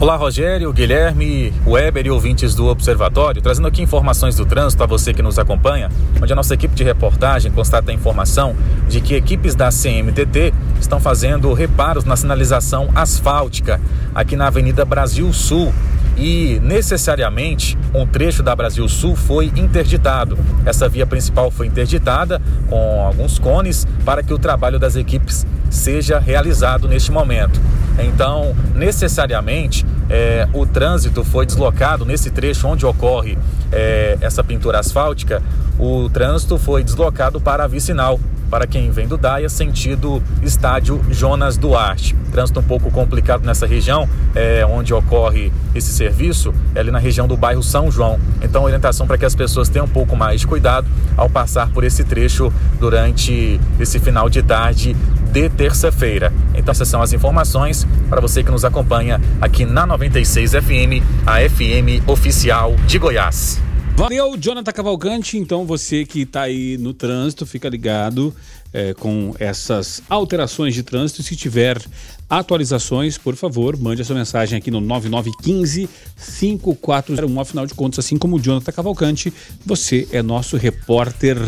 [0.00, 5.14] Olá, Rogério, Guilherme, Weber e ouvintes do Observatório, trazendo aqui informações do trânsito a você
[5.14, 8.56] que nos acompanha, onde a nossa equipe de reportagem constata a informação
[8.88, 13.80] de que equipes da CMTT estão fazendo reparos na sinalização asfáltica
[14.12, 15.72] aqui na Avenida Brasil Sul,
[16.16, 20.38] e necessariamente um trecho da Brasil Sul foi interditado.
[20.64, 26.18] Essa via principal foi interditada com alguns cones para que o trabalho das equipes seja
[26.18, 27.60] realizado neste momento.
[27.98, 33.38] Então, necessariamente, é, o trânsito foi deslocado nesse trecho onde ocorre
[33.72, 35.42] é, essa pintura asfáltica,
[35.78, 38.20] o trânsito foi deslocado para a vicinal,
[38.52, 42.14] para quem vem do Daia, sentido estádio Jonas Duarte.
[42.30, 47.26] Trânsito um pouco complicado nessa região, é, onde ocorre esse serviço, é ali na região
[47.26, 48.20] do bairro São João.
[48.42, 51.82] Então, orientação para que as pessoas tenham um pouco mais de cuidado ao passar por
[51.82, 54.94] esse trecho durante esse final de tarde
[55.32, 56.30] de terça-feira.
[56.54, 61.38] Então, essas são as informações para você que nos acompanha aqui na 96 FM, a
[61.48, 63.61] FM oficial de Goiás.
[63.96, 65.38] Valeu, Jonathan Cavalcante.
[65.38, 68.34] Então, você que está aí no trânsito, fica ligado
[68.72, 71.22] é, com essas alterações de trânsito.
[71.22, 71.80] Se tiver
[72.28, 77.40] atualizações, por favor, mande a sua mensagem aqui no 9915-5401.
[77.40, 79.32] Afinal de contas, assim como o Jonathan Cavalcante,
[79.64, 81.38] você é nosso repórter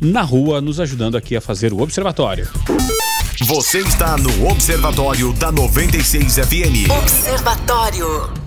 [0.00, 2.48] na rua, nos ajudando aqui a fazer o observatório.
[3.40, 6.90] Você está no Observatório da 96 FM.
[6.90, 8.41] Observatório.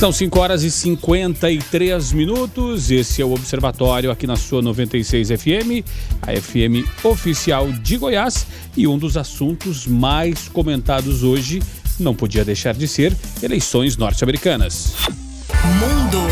[0.00, 2.90] São 5 horas e 53 minutos.
[2.90, 5.84] Esse é o Observatório aqui na sua 96 FM,
[6.22, 8.46] a FM oficial de Goiás.
[8.74, 11.62] E um dos assuntos mais comentados hoje
[11.98, 14.94] não podia deixar de ser eleições norte-americanas.
[15.78, 16.26] Mundo.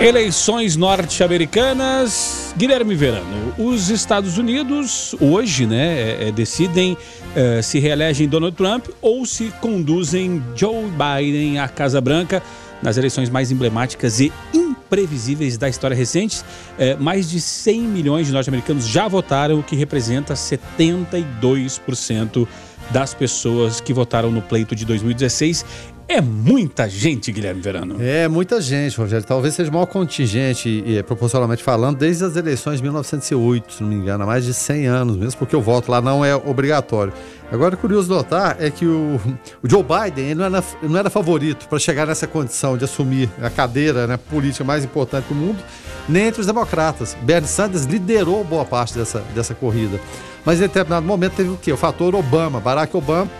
[0.00, 2.39] Eleições norte-americanas.
[2.56, 6.96] Guilherme Verano, os Estados Unidos hoje, né, é, é, decidem
[7.34, 12.42] é, se reelegem Donald Trump ou se conduzem Joe Biden à Casa Branca
[12.82, 16.42] nas eleições mais emblemáticas e imprevisíveis da história recente.
[16.78, 22.48] É, mais de 100 milhões de norte-americanos já votaram, o que representa 72%
[22.90, 25.64] das pessoas que votaram no pleito de 2016.
[26.10, 27.94] É muita gente, Guilherme Verano.
[28.00, 29.24] É muita gente, Rogério.
[29.24, 33.88] Talvez seja o maior contingente, e, proporcionalmente falando, desde as eleições de 1908, se não
[33.88, 37.12] me engano, há mais de 100 anos mesmo, porque o voto lá não é obrigatório.
[37.52, 39.20] Agora, curioso notar é que o,
[39.62, 43.48] o Joe Biden não, era, não era favorito para chegar nessa condição de assumir a
[43.48, 45.62] cadeira né, política mais importante do mundo,
[46.08, 47.16] nem entre os democratas.
[47.22, 50.00] Bernie Sanders liderou boa parte dessa, dessa corrida.
[50.44, 51.72] Mas em determinado momento teve o quê?
[51.72, 53.30] O fator Obama, Barack Obama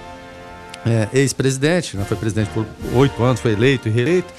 [0.87, 4.33] é, ex-presidente, né, foi presidente por oito anos, foi eleito e reeleito,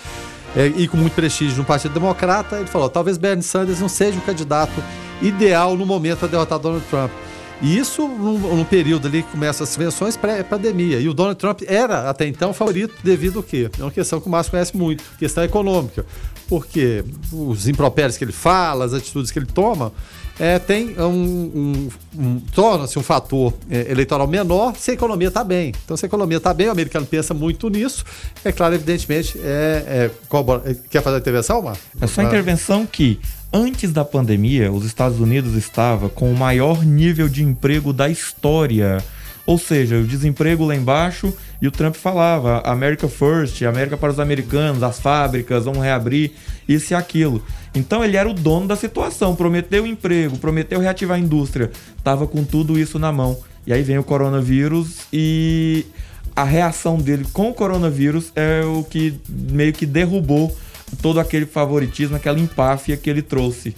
[0.55, 4.17] é, e com muito prestígio no Partido Democrata, ele falou: talvez Bernie Sanders não seja
[4.17, 4.83] o candidato
[5.21, 7.11] ideal no momento a derrotar Donald Trump.
[7.61, 10.99] E isso num, num período ali que começa as subvenções pré-pandemia.
[10.99, 13.69] E o Donald Trump era, até então, favorito devido ao quê?
[13.79, 16.03] É uma questão que o Márcio conhece muito, questão econômica.
[16.49, 19.93] Porque os impropérios que ele fala, as atitudes que ele toma,
[20.41, 25.43] é, tem um, um, um torna-se um fator é, eleitoral menor se a economia está
[25.43, 25.71] bem.
[25.85, 28.03] Então, se a economia está bem, o americano pensa muito nisso.
[28.43, 31.77] É claro, evidentemente, é, é, quer fazer a intervenção, Mar?
[32.01, 33.19] É só a intervenção que
[33.53, 39.03] Antes da pandemia, os Estados Unidos estava com o maior nível de emprego da história.
[39.45, 44.19] Ou seja, o desemprego lá embaixo e o Trump falava America First, América para os
[44.19, 46.31] americanos, as fábricas vão reabrir,
[46.67, 47.43] isso e aquilo.
[47.73, 51.71] Então ele era o dono da situação, prometeu emprego, prometeu reativar a indústria,
[52.03, 53.37] tava com tudo isso na mão.
[53.65, 55.85] E aí vem o coronavírus e
[56.35, 60.55] a reação dele com o coronavírus é o que meio que derrubou
[61.01, 63.75] todo aquele favoritismo, aquela empáfia que ele trouxe.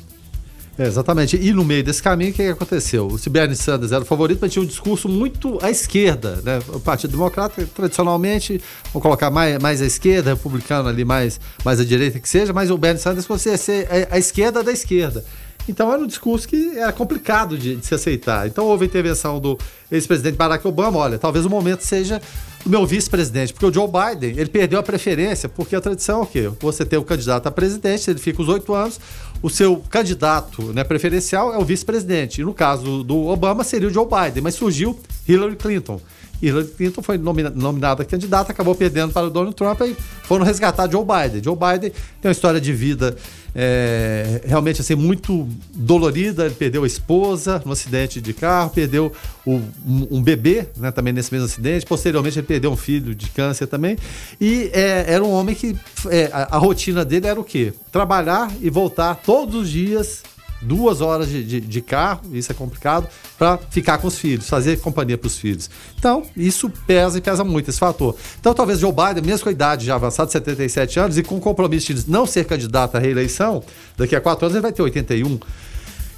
[0.78, 1.38] É, exatamente.
[1.38, 3.08] E no meio desse caminho, o que, que aconteceu?
[3.08, 6.42] O Bernie Sanders era o favorito, mas tinha um discurso muito à esquerda.
[6.44, 6.60] Né?
[6.70, 8.60] O Partido Democrata, tradicionalmente,
[8.92, 12.72] vou colocar mais, mais à esquerda, republicano ali mais, mais à direita que seja, mas
[12.72, 15.24] o Bernie Sanders fosse ser a, a esquerda da esquerda.
[15.68, 18.48] Então era um discurso que era complicado de, de se aceitar.
[18.48, 19.58] Então houve a intervenção do
[19.92, 21.00] ex-presidente Barack Obama.
[21.00, 22.22] Olha, talvez o momento seja
[22.66, 26.24] o meu vice-presidente, porque o Joe Biden ele perdeu a preferência, porque a tradição é
[26.24, 26.52] o quê?
[26.60, 29.00] Você tem o candidato a presidente, ele fica os oito anos,
[29.44, 32.40] o seu candidato né, preferencial é o vice-presidente.
[32.40, 36.00] E no caso do Obama seria o Joe Biden, mas surgiu Hillary Clinton.
[36.42, 41.04] Hillary Clinton foi nominada candidata, acabou perdendo para o Donald Trump e foram resgatar Joe
[41.04, 41.44] Biden.
[41.44, 43.18] Joe Biden tem uma história de vida
[43.56, 46.46] é, realmente assim, muito dolorida.
[46.46, 49.12] Ele perdeu a esposa no acidente de carro, perdeu
[49.46, 49.54] o,
[49.86, 51.86] um, um, bebê né, também nesse mesmo acidente.
[51.86, 53.98] Posteriormente, ele perdeu um filho de câncer também.
[54.40, 55.76] E é, era um homem que
[56.10, 57.74] é, a, a rotina dele era o quê?
[57.92, 60.24] Trabalhar e voltar todos os dias
[60.64, 64.80] duas horas de, de, de carro, isso é complicado, para ficar com os filhos, fazer
[64.80, 65.70] companhia para os filhos.
[65.98, 68.16] Então, isso pesa e pesa muito esse fator.
[68.40, 71.40] Então, talvez Joe Biden, mesmo com a idade já avançada, 77 anos, e com o
[71.40, 73.64] compromisso de não ser candidato à reeleição,
[73.98, 75.40] daqui a quatro anos ele vai ter 81.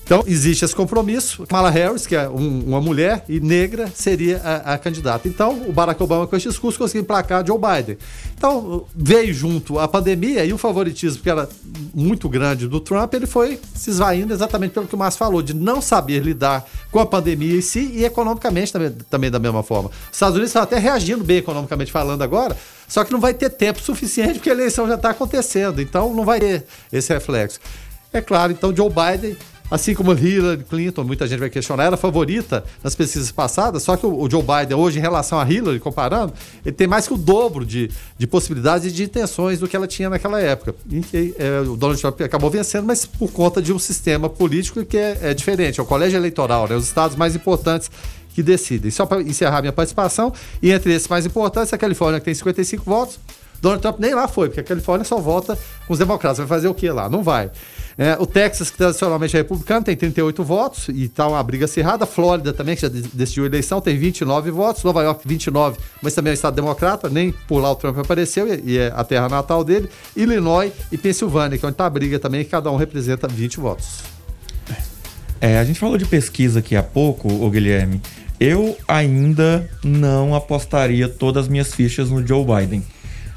[0.06, 1.48] Então, existe esse compromisso.
[1.48, 5.28] Kamala Harris, que é um, uma mulher e negra, seria a, a, candidata.
[5.28, 7.98] Então, o Barack Obama, com esse discurso, conseguiu emplacar Joe Biden.
[8.38, 11.50] Então, veio junto a pandemia e o favoritismo, que era
[11.92, 15.56] muito grande do Trump, ele foi se esvaindo exatamente pelo que o Márcio falou, de
[15.56, 19.90] não saber lidar com a pandemia em si e economicamente também, também da mesma forma.
[19.90, 22.56] Os Estados Unidos estão até reagindo bem economicamente falando agora,
[22.88, 25.82] só que não vai ter tempo suficiente porque a eleição já está acontecendo.
[25.82, 26.64] Então, não vai ter
[26.94, 27.60] esse reflexo.
[28.14, 29.36] É claro, então, Joe Biden
[29.70, 34.06] Assim como Hillary Clinton, muita gente vai questionar, era favorita nas pesquisas passadas, só que
[34.06, 37.66] o, Joe Biden, hoje, em relação a Hillary, comparando, ele tem mais que o dobro
[37.66, 40.76] de, de possibilidades e de intenções do que ela tinha naquela época.
[41.10, 44.98] Que é, o Donald Trump acabou vencendo, mas por conta de um sistema político que
[44.98, 47.90] é, é diferente, é o colégio eleitoral, né, os estados mais importantes
[48.36, 48.92] que decidem.
[48.92, 52.84] Só para encerrar minha participação, e entre esses mais importantes, a Califórnia, que tem 55
[52.84, 53.20] votos,
[53.62, 56.38] Donald Trump nem lá foi, porque a Califórnia só vota com os democratas.
[56.38, 57.10] Vai fazer o que lá?
[57.10, 57.50] Não vai.
[57.98, 62.06] É, o Texas, que tradicionalmente é republicano, tem 38 votos e está uma briga acirrada.
[62.06, 64.84] Flórida também, que já decidiu a eleição, tem 29 votos.
[64.84, 68.48] Nova York, 29, mas também é um estado democrata, nem por lá o Trump apareceu
[68.64, 69.90] e é a terra natal dele.
[70.16, 73.60] Illinois e Pensilvânia, que é onde está a briga também, que cada um representa 20
[73.60, 74.04] votos.
[75.40, 78.02] É, a gente falou de pesquisa aqui há pouco, ô Guilherme.
[78.40, 82.84] Eu ainda não apostaria todas as minhas fichas no Joe Biden.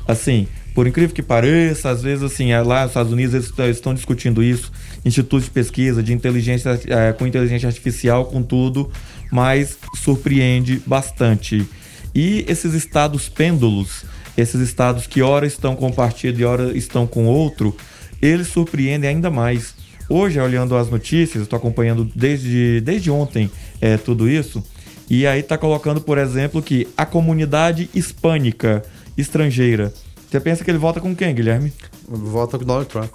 [0.06, 3.92] Assim, por incrível que pareça, às vezes assim, é lá nos Estados Unidos eles estão
[3.92, 4.70] discutindo isso,
[5.04, 8.88] institutos de pesquisa de inteligência é, com inteligência artificial, com tudo,
[9.28, 11.68] mas surpreende bastante.
[12.14, 14.04] E esses estados pêndulos,
[14.36, 17.76] esses estados que ora estão com um partido e ora estão com outro,
[18.22, 19.74] eles surpreendem ainda mais.
[20.08, 24.62] Hoje, olhando as notícias, estou acompanhando desde, desde ontem é, tudo isso,
[25.10, 28.84] e aí está colocando, por exemplo, que a comunidade hispânica
[29.16, 29.92] estrangeira.
[30.30, 31.72] Você pensa que ele vota com quem, Guilherme?
[32.06, 33.10] Vota com Donald Trump.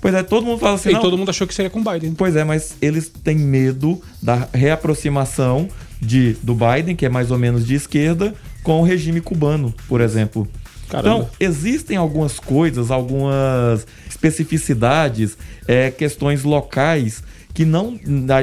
[0.00, 0.90] Pois é, todo mundo fala assim.
[0.90, 2.14] E não, todo mundo achou que seria com Biden.
[2.14, 5.68] Pois é, mas eles têm medo da reaproximação
[6.00, 10.00] de, do Biden, que é mais ou menos de esquerda, com o regime cubano, por
[10.00, 10.46] exemplo.
[10.88, 11.16] Caramba.
[11.16, 17.22] Então, existem algumas coisas, algumas especificidades, é, questões locais
[17.54, 17.98] que não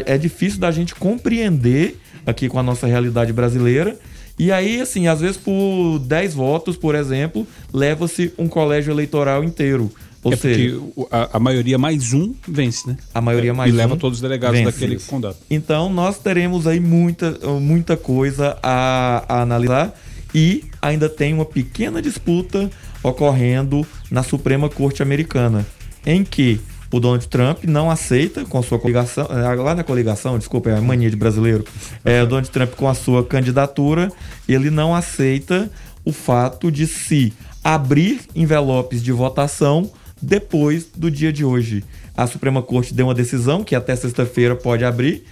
[0.05, 3.97] é difícil da gente compreender aqui com a nossa realidade brasileira.
[4.41, 9.91] E aí, assim, às vezes por 10 votos, por exemplo, leva-se um colégio eleitoral inteiro.
[10.23, 12.97] Ou é seja, a, a maioria mais um vence, né?
[13.13, 14.71] a maioria mais E leva um todos os delegados vence.
[14.71, 15.35] daquele condado.
[15.47, 19.95] Então nós teremos aí muita, muita coisa a, a analisar
[20.33, 22.67] e ainda tem uma pequena disputa
[23.03, 25.67] ocorrendo na Suprema Corte Americana,
[26.03, 26.59] em que
[26.91, 30.79] o Donald Trump não aceita com a sua coligação, eh, lá na coligação, desculpa, é
[30.79, 31.63] mania de brasileiro,
[32.03, 34.11] é, o Donald Trump com a sua candidatura,
[34.47, 35.71] ele não aceita
[36.03, 39.89] o fato de se abrir envelopes de votação
[40.21, 41.83] depois do dia de hoje.
[42.15, 45.23] A Suprema Corte deu uma decisão que até sexta-feira pode abrir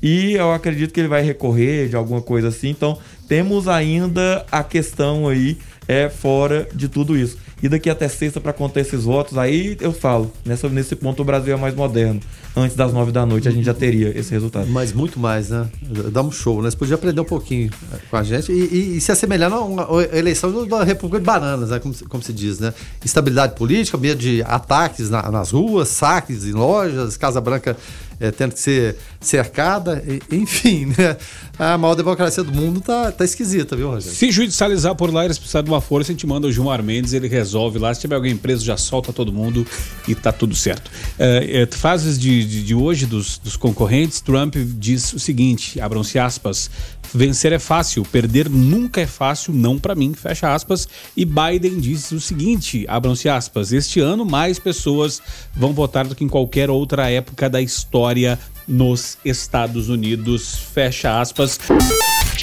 [0.00, 2.68] e eu acredito que ele vai recorrer de alguma coisa assim.
[2.68, 7.38] Então, temos ainda a questão aí é fora de tudo isso.
[7.62, 11.24] E daqui até sexta para contar esses votos, aí eu falo, nessa, nesse ponto o
[11.24, 12.20] Brasil é mais moderno.
[12.56, 14.68] Antes das nove da noite a gente já teria esse resultado.
[14.68, 15.66] Mas muito mais, né?
[16.12, 16.70] Dá um show, né?
[16.70, 19.60] Você podia aprender um pouquinho eh, com a gente e, e- e se assemelhar a
[19.60, 21.78] uma eleição da República de Bananas, né?
[21.78, 22.72] Como, como se diz, né?
[23.04, 27.76] Estabilidade política, medo de ataques na- nas ruas, saques em lojas, Casa Branca
[28.20, 31.16] eh, tendo que ser cercada, e- enfim, né?
[31.58, 34.16] A maior democracia do mundo tá, tá esquisita, viu, Rogério?
[34.16, 37.12] Se judicializar por lá, eles precisarem de uma força, a gente manda o Gilmar Mendes,
[37.12, 37.92] ele resolve lá.
[37.92, 39.66] Se tiver alguém preso, já solta todo mundo
[40.06, 40.90] e tá tudo certo.
[41.18, 46.18] É, é, fases de, de, de hoje dos, dos concorrentes, Trump diz o seguinte, abram-se
[46.18, 46.70] aspas,
[47.12, 50.88] vencer é fácil, perder nunca é fácil, não pra mim, fecha aspas.
[51.16, 55.20] E Biden disse o seguinte, abram-se aspas, este ano mais pessoas
[55.54, 61.58] vão votar do que em qualquer outra época da história nos Estados Unidos, fecha aspas.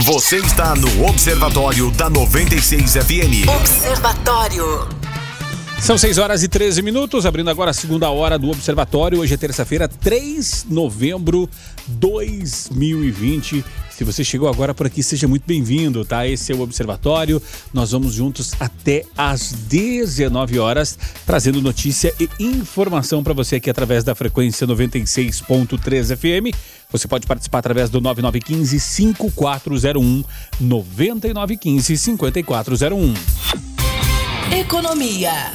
[0.04, 3.48] Você está no Observatório da 96 FM.
[3.48, 4.90] Observatório.
[5.80, 9.20] São 6 horas e 13 minutos, abrindo agora a segunda hora do Observatório.
[9.20, 11.48] Hoje é terça-feira, 3 de novembro
[11.88, 13.64] de 2020.
[13.96, 16.28] Se você chegou agora por aqui, seja muito bem-vindo, tá?
[16.28, 17.42] Esse é o Observatório.
[17.74, 24.04] Nós vamos juntos até às 19 horas, trazendo notícia e informação para você aqui através
[24.04, 26.54] da frequência 96.3 FM.
[26.92, 30.26] Você pode participar através do 9915 5401
[30.60, 33.14] 9915 5401.
[34.60, 35.54] Economia.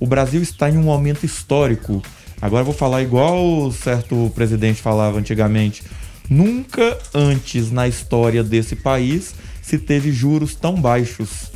[0.00, 2.02] O Brasil está em um momento histórico.
[2.40, 5.82] Agora eu vou falar igual certo presidente falava antigamente.
[6.28, 11.53] Nunca antes na história desse país se teve juros tão baixos.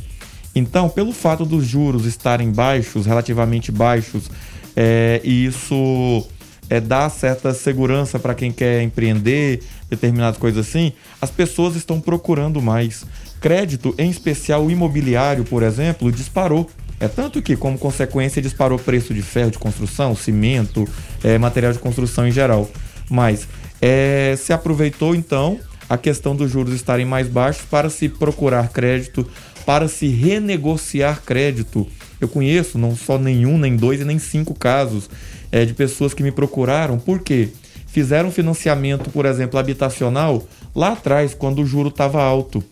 [0.55, 4.29] Então, pelo fato dos juros estarem baixos, relativamente baixos,
[4.75, 6.27] é, e isso
[6.69, 12.61] é, dá certa segurança para quem quer empreender, determinadas coisas assim, as pessoas estão procurando
[12.61, 13.05] mais.
[13.41, 16.69] Crédito, em especial imobiliário, por exemplo, disparou.
[16.99, 20.87] É tanto que, como consequência, disparou o preço de ferro de construção, cimento,
[21.23, 22.69] é, material de construção em geral.
[23.09, 23.47] Mas
[23.81, 25.57] é, se aproveitou então
[25.89, 29.27] a questão dos juros estarem mais baixos para se procurar crédito,
[29.69, 31.85] para se renegociar crédito.
[32.19, 35.07] Eu conheço não só nenhum, nem dois e nem cinco casos
[35.51, 37.49] é, de pessoas que me procuraram, porque
[37.85, 40.43] fizeram financiamento, por exemplo, habitacional
[40.73, 42.63] lá atrás, quando o juro estava alto.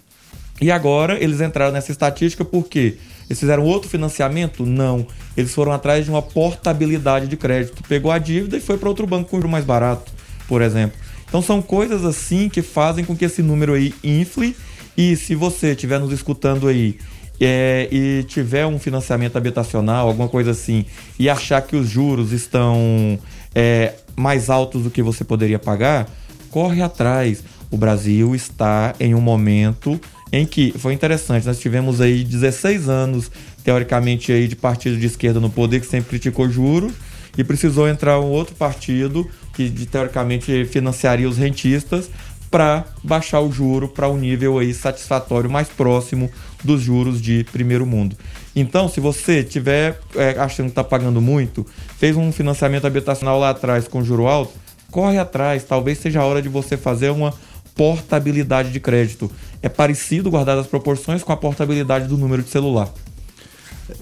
[0.60, 2.98] E agora eles entraram nessa estatística porque
[3.30, 4.66] eles fizeram outro financiamento?
[4.66, 5.06] Não.
[5.38, 7.84] Eles foram atrás de uma portabilidade de crédito.
[7.88, 10.12] Pegou a dívida e foi para outro banco com juro mais barato,
[10.48, 10.98] por exemplo.
[11.28, 14.56] Então são coisas assim que fazem com que esse número aí infle.
[14.98, 16.98] E se você estiver nos escutando aí
[17.40, 20.86] é, e tiver um financiamento habitacional, alguma coisa assim,
[21.20, 23.20] e achar que os juros estão
[23.54, 26.10] é, mais altos do que você poderia pagar,
[26.50, 27.44] corre atrás.
[27.70, 30.00] O Brasil está em um momento
[30.32, 33.32] em que foi interessante, nós tivemos aí 16 anos,
[33.64, 36.94] teoricamente, aí de partido de esquerda no poder que sempre criticou juros
[37.38, 42.10] e precisou entrar um outro partido que teoricamente financiaria os rentistas
[42.50, 46.30] para baixar o juro para um nível aí satisfatório mais próximo
[46.64, 48.16] dos juros de primeiro mundo.
[48.56, 51.66] Então, se você tiver é, achando que está pagando muito,
[51.98, 54.54] fez um financiamento habitacional lá atrás com juro alto,
[54.90, 55.64] corre atrás.
[55.64, 57.34] Talvez seja a hora de você fazer uma
[57.76, 59.30] portabilidade de crédito.
[59.62, 62.92] É parecido, guardar as proporções, com a portabilidade do número de celular.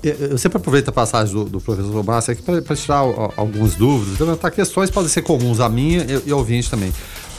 [0.02, 3.04] Eu sempre aproveito a passagem do, do professor Márcio aqui para tirar
[3.38, 6.92] algumas dúvidas, levantar questões podem ser comuns a minha e, e ouvinte também.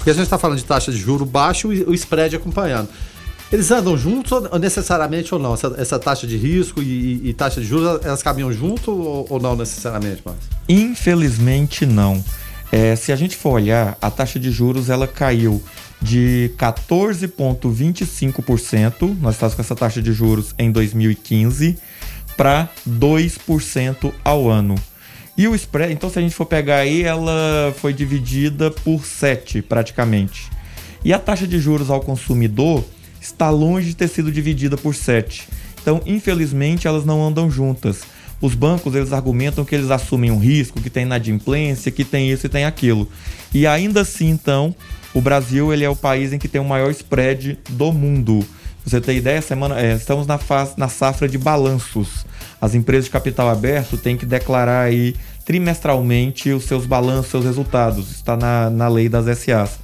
[0.07, 2.89] Porque a gente está falando de taxa de juro baixo e o spread acompanhando.
[3.51, 5.55] Eles andam juntos ou necessariamente ou não?
[5.55, 9.41] Essa, essa taxa de risco e, e, taxa de juros, elas caminham junto ou, ou
[9.41, 10.23] não necessariamente?
[10.69, 12.25] Infelizmente não.
[12.71, 15.61] É, se a gente for olhar, a taxa de juros ela caiu
[16.01, 21.77] de 14,25%, nós estávamos com essa taxa de juros em 2015,
[22.37, 24.77] para 2% ao ano.
[25.37, 29.61] E o spread, então se a gente for pegar aí, ela foi dividida por 7
[29.63, 30.51] praticamente.
[31.05, 32.85] E a taxa de juros ao consumidor
[33.21, 35.49] está longe de ter sido dividida por 7.
[35.81, 38.03] Então, infelizmente, elas não andam juntas.
[38.41, 42.47] Os bancos, eles argumentam que eles assumem um risco, que tem inadimplência, que tem isso
[42.47, 43.09] e tem aquilo.
[43.55, 44.75] E ainda assim, então,
[45.15, 48.45] o Brasil ele é o país em que tem o maior spread do mundo.
[48.85, 49.41] Você tem ideia?
[49.41, 52.27] Semana, é, estamos na, fase, na safra de balanços.
[52.67, 55.15] As empresas de capital aberto têm que declarar aí
[55.45, 58.11] trimestralmente os seus balanços, seus resultados.
[58.11, 59.79] Está na, na lei das SAs.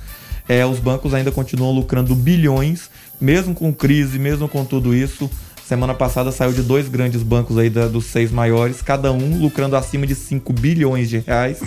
[0.48, 5.30] É, os bancos ainda continuam lucrando bilhões, mesmo com crise, mesmo com tudo isso.
[5.64, 9.76] Semana passada saiu de dois grandes bancos aí da, dos seis maiores, cada um lucrando
[9.76, 11.62] acima de 5 bilhões de reais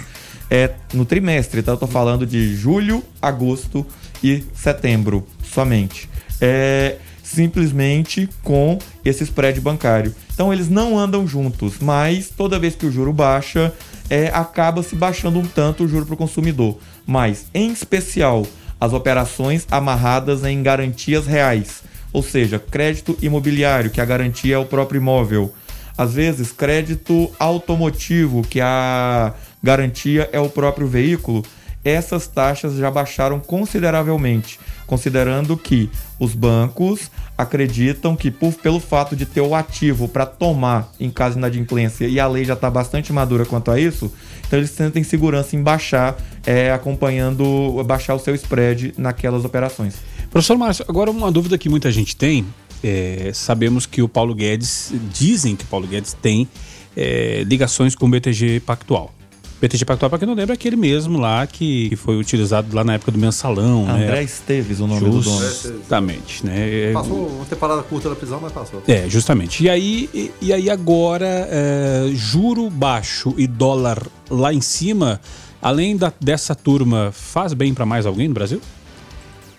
[0.51, 1.61] é, no trimestre.
[1.61, 3.85] Então eu tô falando de julho, agosto
[4.21, 6.09] e setembro somente.
[6.41, 6.97] É,
[7.35, 10.15] simplesmente com esse spread bancário.
[10.33, 13.73] Então eles não andam juntos, mas toda vez que o juro baixa,
[14.09, 16.77] é, acaba se baixando um tanto o juro para o consumidor.
[17.05, 18.45] Mas, em especial,
[18.79, 21.83] as operações amarradas em garantias reais,
[22.13, 25.53] ou seja, crédito imobiliário, que a garantia é o próprio imóvel.
[25.97, 29.33] Às vezes, crédito automotivo, que a
[29.63, 31.43] garantia é o próprio veículo.
[31.85, 39.25] Essas taxas já baixaram consideravelmente considerando que os bancos acreditam que por, pelo fato de
[39.25, 43.11] ter o ativo para tomar em caso de inadimplência e a lei já está bastante
[43.11, 44.11] madura quanto a isso,
[44.47, 46.15] então eles sentem segurança em baixar,
[46.45, 49.95] é, acompanhando, baixar o seu spread naquelas operações.
[50.29, 52.45] Professor Márcio, agora uma dúvida que muita gente tem,
[52.83, 56.47] é, sabemos que o Paulo Guedes, dizem que o Paulo Guedes tem
[56.95, 59.14] é, ligações com o BTG Pactual.
[59.61, 62.83] BTG Pactual, para quem não lembra, é aquele mesmo lá que, que foi utilizado lá
[62.83, 63.89] na época do mensalão.
[63.89, 64.23] André né?
[64.23, 65.49] Esteves, o nome Just, do dono.
[65.79, 66.91] Justamente, né?
[66.93, 68.83] Passou uma temporada curta da prisão, mas passou.
[68.87, 69.63] É, justamente.
[69.63, 75.21] E aí, e, e aí agora, é, juro baixo e dólar lá em cima,
[75.61, 78.61] além da, dessa turma, faz bem para mais alguém no Brasil?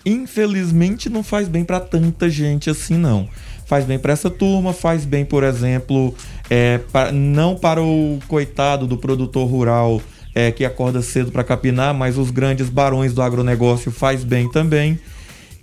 [0.05, 3.27] Infelizmente não faz bem para tanta gente assim, não
[3.67, 6.15] faz bem para essa turma, faz bem, por exemplo,
[6.49, 10.01] é, pra, não para o coitado do produtor rural
[10.33, 14.99] é, que acorda cedo para capinar, mas os grandes barões do agronegócio faz bem também.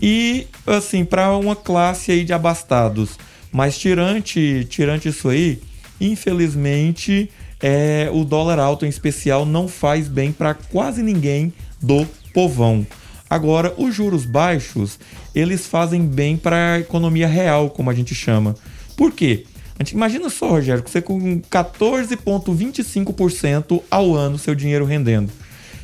[0.02, 3.18] E assim, para uma classe aí de abastados.
[3.52, 5.60] Mas tirante, tirante isso aí,
[6.00, 7.30] infelizmente,
[7.62, 12.84] é, o dólar alto em especial não faz bem para quase ninguém do povão.
[13.30, 14.98] Agora, os juros baixos,
[15.34, 18.54] eles fazem bem para a economia real, como a gente chama.
[18.96, 19.44] Por quê?
[19.92, 25.32] Imagina só, Rogério, você com 14,25% ao ano seu dinheiro rendendo.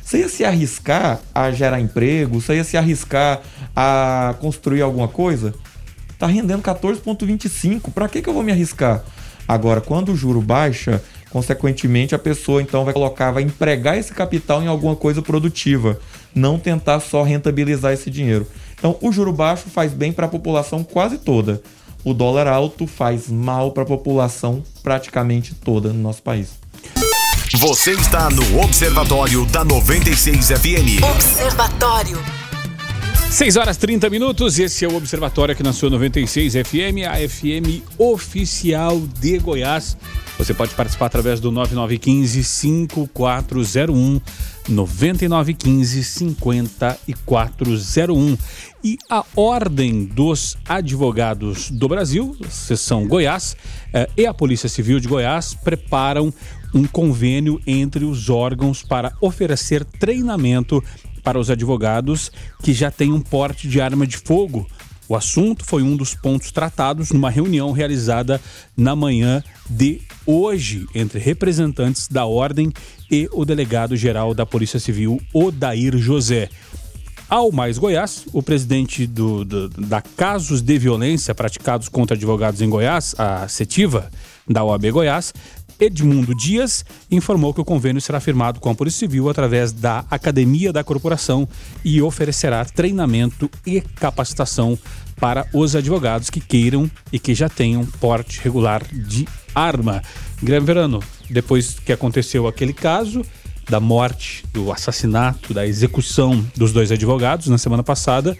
[0.03, 2.41] Você ia se arriscar a gerar emprego?
[2.41, 3.41] Você ia se arriscar
[3.75, 5.53] a construir alguma coisa?
[6.17, 7.91] Tá rendendo 14,25.
[7.91, 9.03] Para que, que eu vou me arriscar?
[9.47, 14.63] Agora, quando o juro baixa, consequentemente a pessoa então vai colocar, vai empregar esse capital
[14.63, 15.99] em alguma coisa produtiva,
[16.33, 18.47] não tentar só rentabilizar esse dinheiro.
[18.77, 21.61] Então, o juro baixo faz bem para a população quase toda.
[22.03, 26.59] O dólar alto faz mal para a população praticamente toda no nosso país.
[27.57, 31.03] Você está no Observatório da 96 FM.
[31.03, 32.40] Observatório.
[33.31, 37.81] 6 horas 30 minutos, esse é o Observatório aqui na sua 96 FM, a FM
[37.97, 39.95] oficial de Goiás.
[40.37, 44.19] Você pode participar através do 9915 5401
[44.67, 48.37] 9915 5401.
[48.83, 53.55] E a Ordem dos Advogados do Brasil, seção Goiás,
[53.93, 56.33] eh, e a Polícia Civil de Goiás preparam
[56.73, 60.83] um convênio entre os órgãos para oferecer treinamento
[61.23, 62.31] para os advogados
[62.63, 64.67] que já têm um porte de arma de fogo.
[65.07, 68.39] O assunto foi um dos pontos tratados numa reunião realizada
[68.77, 72.71] na manhã de hoje entre representantes da Ordem
[73.09, 76.47] e o delegado-geral da Polícia Civil, Odair José.
[77.27, 82.69] Ao Mais Goiás, o presidente do, do, da Casos de Violência Praticados contra Advogados em
[82.69, 84.09] Goiás, a CETIVA,
[84.47, 85.33] da OAB Goiás,
[85.81, 90.71] Edmundo Dias informou que o convênio será firmado com a Polícia Civil através da Academia
[90.71, 91.49] da Corporação
[91.83, 94.77] e oferecerá treinamento e capacitação
[95.19, 100.03] para os advogados que queiram e que já tenham porte regular de arma.
[100.43, 103.25] Guilherme Verano, depois que aconteceu aquele caso
[103.67, 108.37] da morte, do assassinato, da execução dos dois advogados na semana passada,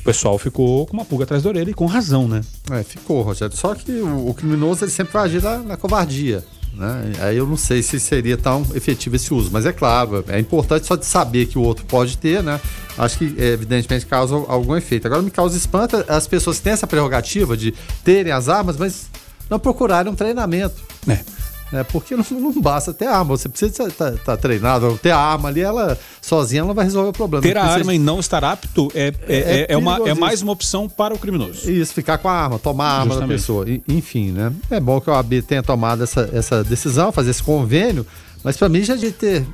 [0.00, 2.42] o pessoal ficou com uma pulga atrás da orelha e com razão, né?
[2.70, 3.56] É, ficou, Rogério.
[3.56, 6.44] Só que o, criminoso ele sempre vai agir na, na covardia.
[6.76, 7.12] Né?
[7.20, 10.86] Aí eu não sei se seria tão efetivo esse uso, mas é claro, é importante
[10.86, 12.60] só de saber que o outro pode ter, né?
[12.98, 15.06] Acho que evidentemente causa algum efeito.
[15.06, 17.72] Agora me causa espanto as pessoas que têm essa prerrogativa de
[18.02, 19.06] terem as armas, mas
[19.48, 20.82] não procurarem um treinamento.
[21.08, 21.20] É.
[21.72, 24.98] É, porque não, não basta ter arma, você precisa estar tá, tá treinado.
[25.02, 27.42] Ter a arma ali, ela sozinha ela vai resolver o problema.
[27.42, 30.42] Ter a Precisa- arma e não estar apto é, é, é, é uma, é mais
[30.42, 31.70] uma opção para o criminoso.
[31.70, 33.28] Isso, ficar com a arma, tomar a arma Justamente.
[33.28, 33.68] da pessoa.
[33.68, 34.52] E- Enfim, né?
[34.70, 38.06] É bom que a OAB tenha tomado essa, essa decisão, fazer esse convênio,
[38.42, 39.44] mas para mim já de ter,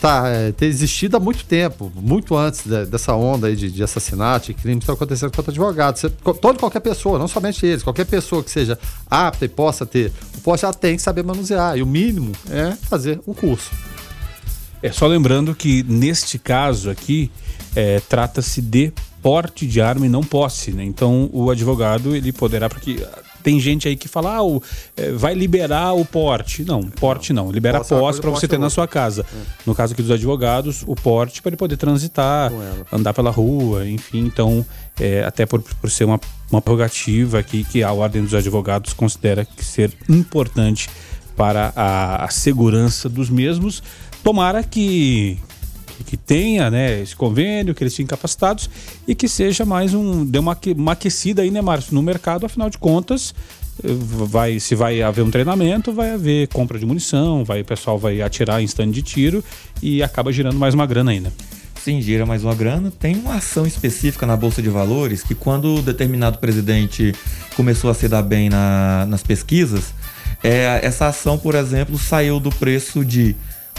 [0.00, 4.50] tá, é, ter existido há muito tempo, muito antes de- dessa onda de, de assassinato
[4.50, 6.02] e crime que está acontecendo contra advogados.
[6.22, 8.78] Co- todo qualquer pessoa, não somente eles, qualquer pessoa que seja
[9.10, 11.76] apta e possa ter, o poste já tem que saber manusear.
[11.76, 13.70] E o mínimo é fazer um curso.
[14.82, 17.30] É só lembrando que neste caso aqui
[17.74, 20.84] é, trata-se de porte de arma e não posse, né?
[20.84, 23.04] Então o advogado ele poderá porque
[23.48, 24.62] tem gente aí que fala ah, o,
[24.94, 26.62] é, vai liberar o porte.
[26.64, 29.24] Não, porte não, libera Posse é uma posse para você é ter na sua casa.
[29.64, 32.52] No caso aqui dos advogados, o porte para ele poder transitar,
[32.92, 34.18] andar pela rua, enfim.
[34.18, 34.66] Então
[35.00, 36.20] é, até por, por ser uma,
[36.50, 40.90] uma prerrogativa aqui que a ordem dos advogados considera que ser importante
[41.34, 43.82] para a, a segurança dos mesmos.
[44.22, 45.38] Tomara que,
[46.04, 48.68] que tenha né, esse convênio, que eles fiquem capacitados
[49.06, 50.24] e que seja mais um.
[50.24, 53.34] dê uma, uma aquecida aí, né, Márcio, no mercado, afinal de contas.
[53.82, 53.88] eh,
[54.26, 58.20] Vai, se vai haver um treinamento, vai haver compra de munição, vai, o pessoal vai
[58.22, 59.42] atirar em stand de tiro
[59.82, 61.32] e acaba girando mais uma grana ainda.
[61.82, 62.90] Sim, gira mais uma grana.
[62.90, 67.14] Tem uma ação específica na Bolsa de Valores que quando determinado presidente
[67.56, 69.94] começou a se dar bem na- nas pesquisas,
[70.42, 73.34] é, essa ação, por exemplo, saiu do preço de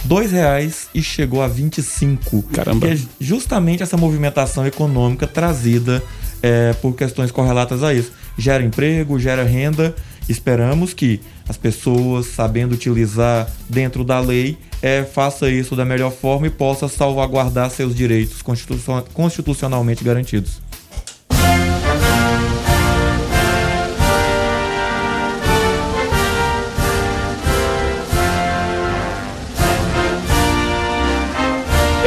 [0.08, 2.44] R$ reais e chegou a 25.
[2.54, 2.88] Caramba.
[2.88, 6.02] Que é justamente essa movimentação econômica trazida
[6.42, 8.12] é, por questões correlatas a isso.
[8.38, 9.94] Gera emprego, gera renda.
[10.28, 16.46] Esperamos que as pessoas, sabendo utilizar dentro da lei, é, faça isso da melhor forma
[16.48, 20.62] e possa salvaguardar seus direitos constitucion- constitucionalmente garantidos.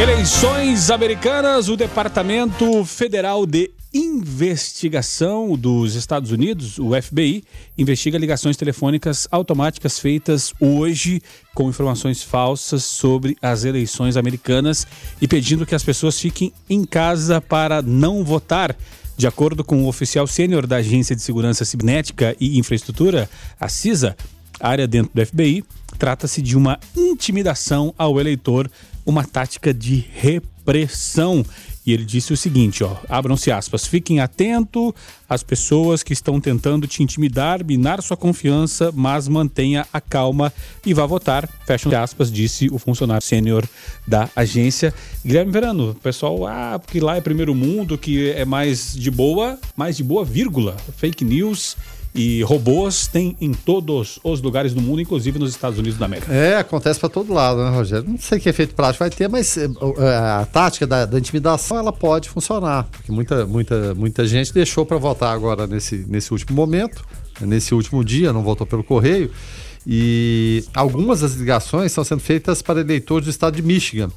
[0.03, 7.45] Eleições americanas, o Departamento Federal de Investigação dos Estados Unidos, o FBI,
[7.79, 11.23] investiga ligações telefônicas automáticas feitas hoje
[11.55, 14.89] com informações falsas sobre as eleições americanas
[15.21, 18.77] e pedindo que as pessoas fiquem em casa para não votar.
[19.17, 23.31] De acordo com o oficial sênior da Agência de Segurança Cibernética e Infraestrutura,
[23.61, 24.17] a CISA,
[24.59, 25.65] área dentro do FBI,
[25.97, 28.69] trata-se de uma intimidação ao eleitor,
[29.05, 31.45] uma tática de repressão.
[31.85, 34.95] E ele disse o seguinte, ó, abram-se aspas, fiquem atento
[35.29, 40.53] às pessoas que estão tentando te intimidar, minar sua confiança, mas mantenha a calma
[40.87, 43.69] e vá votar, fecham aspas, disse o funcionário sênior
[44.07, 44.95] da agência.
[45.27, 49.59] Guilherme Verano, o pessoal, ah, porque lá é primeiro mundo, que é mais de boa,
[49.77, 51.77] mais de boa, vírgula, fake news
[52.15, 56.33] e robôs tem em todos os lugares do mundo, inclusive nos Estados Unidos da América.
[56.33, 58.09] É, acontece para todo lado, né, Rogério?
[58.09, 59.67] Não sei que efeito prático vai ter, mas é,
[60.41, 64.99] a tática da, da intimidação ela pode funcionar, porque muita, muita, muita gente deixou para
[64.99, 67.03] votar agora nesse, nesse último momento,
[67.41, 69.31] nesse último dia, não votou pelo correio.
[69.87, 74.11] E algumas das ligações estão sendo feitas para eleitores do estado de Michigan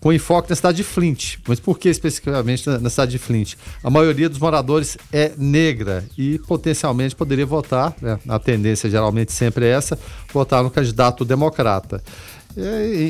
[0.00, 1.36] com enfoque na cidade de Flint.
[1.46, 3.54] Mas por que especificamente na, cidade de Flint?
[3.82, 8.18] A maioria dos moradores é negra e potencialmente poderia votar, né?
[8.28, 9.98] a tendência geralmente sempre é essa,
[10.32, 12.02] votar no candidato democrata.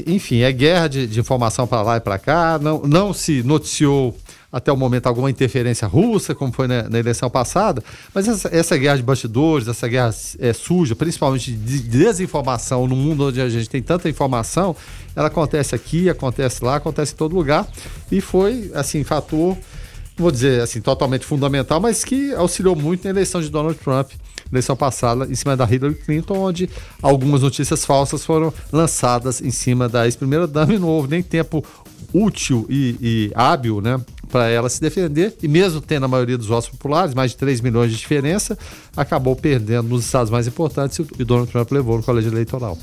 [0.06, 4.14] Enfim, é guerra de, de informação para lá e para cá, não, não se noticiou
[4.50, 7.84] até o momento alguma interferência russa, como foi na, na eleição passada,
[8.14, 13.26] mas essa, essa, guerra de bastidores, essa guerra é, suja, principalmente de desinformação no mundo
[13.26, 14.74] onde a gente tem tanta informação,
[15.18, 17.66] ela acontece aqui, acontece lá, acontece em todo lugar.
[18.10, 19.56] E foi, assim, fator,
[20.16, 24.12] vou dizer assim, totalmente fundamental, mas que auxiliou muito na eleição de Donald Trump
[24.50, 26.70] eleição passada em cima da Hillary Clinton, onde
[27.02, 31.62] algumas notícias falsas foram lançadas em cima da ex-primeira-dama e não houve nem tempo
[32.14, 34.00] útil e, e hábil, né,
[34.30, 37.60] para ela se defender, e mesmo tendo a maioria dos votos populares, mais de 3
[37.60, 38.56] milhões de diferença,
[38.96, 42.78] acabou perdendo nos estados mais importantes e Donald Trump levou no colégio eleitoral.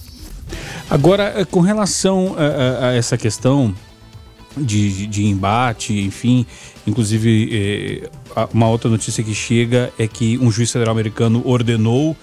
[0.90, 3.74] Agora, eh, com relação a, a, a essa questão
[4.56, 6.46] de, de, embate, enfim,
[6.86, 7.50] inclusive
[8.04, 12.16] eh, uma outra notícia que chega é que um juiz federal americano ordenou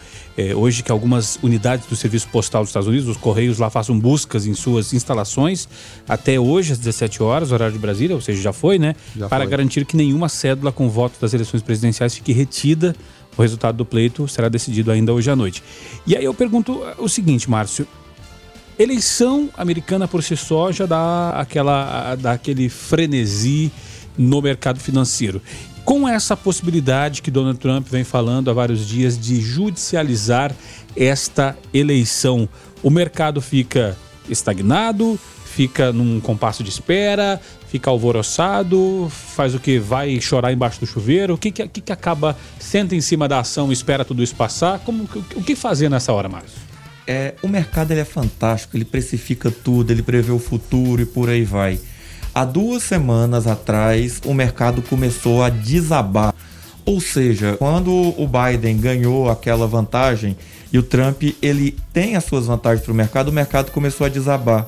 [0.56, 4.46] hoje que algumas unidades do Serviço Postal dos Estados Unidos, os Correios lá façam buscas
[4.46, 5.68] em suas instalações
[6.08, 8.96] até hoje às 17 horas, horário de Brasília, ou seja, já foi, né?
[9.14, 9.50] Já para foi.
[9.50, 12.96] garantir que nenhuma cédula com voto das eleições presidenciais fique retida.
[13.36, 15.62] O resultado do pleito será decidido ainda hoje à noite.
[16.06, 17.86] E aí eu pergunto o seguinte, Márcio.
[18.82, 23.70] Eleição americana por si só já dá, aquela, dá aquele frenesi
[24.18, 25.40] no mercado financeiro
[25.84, 30.52] com essa possibilidade que Donald Trump vem falando há vários dias de judicializar
[30.96, 32.48] esta eleição.
[32.82, 33.96] O mercado fica
[34.28, 39.78] estagnado, fica num compasso de espera, fica alvoroçado, faz o que?
[39.78, 41.34] Vai chorar embaixo do chuveiro?
[41.34, 44.80] O que, que, que acaba, senta em cima da ação espera tudo isso passar?
[44.80, 46.71] Como, o que fazer nessa hora, Márcio?
[47.07, 51.28] É, o mercado ele é fantástico, ele precifica tudo, ele prevê o futuro e por
[51.28, 51.80] aí vai.
[52.34, 56.34] Há duas semanas atrás, o mercado começou a desabar.
[56.84, 60.36] Ou seja, quando o Biden ganhou aquela vantagem
[60.72, 64.11] e o Trump ele tem as suas vantagens para o mercado, o mercado começou a
[64.11, 64.66] desabar.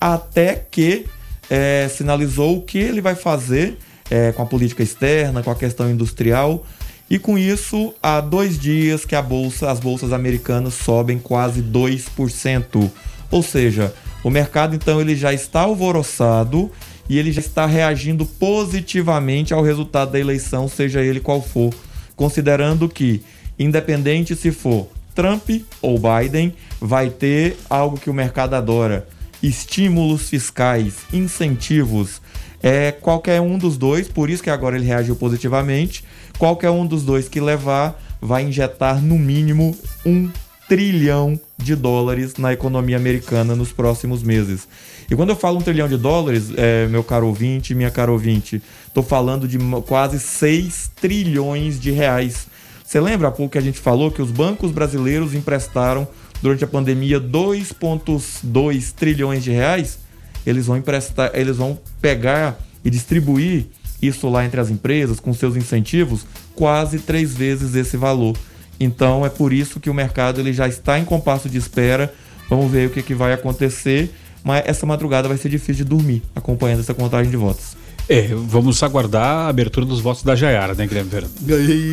[0.00, 1.06] Até que
[1.50, 3.76] é, sinalizou o que ele vai fazer
[4.08, 6.64] é, com a política externa, com a questão industrial.
[7.10, 12.88] E com isso, há dois dias que bolsa, as bolsas americanas sobem quase 2%.
[13.32, 13.92] Ou seja,
[14.22, 16.70] o mercado então ele já está alvoroçado
[17.08, 21.74] e ele já está reagindo positivamente ao resultado da eleição, seja ele qual for,
[22.14, 23.20] considerando que,
[23.58, 25.50] independente se for Trump
[25.82, 29.08] ou Biden, vai ter algo que o mercado adora:
[29.42, 32.22] estímulos fiscais, incentivos.
[32.62, 36.04] É qualquer um dos dois, por isso que agora ele reagiu positivamente.
[36.40, 39.76] Qualquer um dos dois que levar vai injetar no mínimo
[40.06, 40.30] um
[40.66, 44.66] trilhão de dólares na economia americana nos próximos meses.
[45.10, 48.62] E quando eu falo um trilhão de dólares, é, meu caro ouvinte, minha caro ouvinte,
[48.86, 52.46] estou falando de quase 6 trilhões de reais.
[52.86, 56.08] Você lembra há pouco que a gente falou que os bancos brasileiros emprestaram
[56.40, 59.98] durante a pandemia 2,2 trilhões de reais?
[60.46, 63.66] Eles vão emprestar, eles vão pegar e distribuir
[64.00, 68.36] isso lá entre as empresas com seus incentivos quase três vezes esse valor.
[68.78, 72.12] Então é por isso que o mercado ele já está em compasso de espera.
[72.48, 74.10] Vamos ver o que, que vai acontecer
[74.42, 77.76] mas essa madrugada vai ser difícil de dormir acompanhando essa contagem de votos.
[78.12, 81.32] É, vamos aguardar a abertura dos votos da Jaiara, né, Guilherme Verano?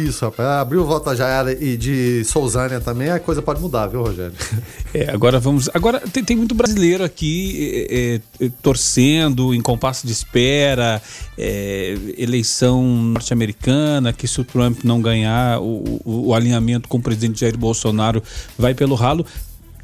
[0.07, 0.49] Isso, rapaz.
[0.49, 4.33] Abrir o voto da Jaiara e de Souzânia também, a coisa pode mudar, viu, Rogério?
[4.93, 5.69] É, agora vamos.
[5.73, 11.01] Agora tem, tem muito brasileiro aqui é, é, torcendo, em compasso de espera,
[11.37, 17.01] é, eleição norte-americana, que se o Trump não ganhar, o, o, o alinhamento com o
[17.01, 18.23] presidente Jair Bolsonaro
[18.57, 19.25] vai pelo ralo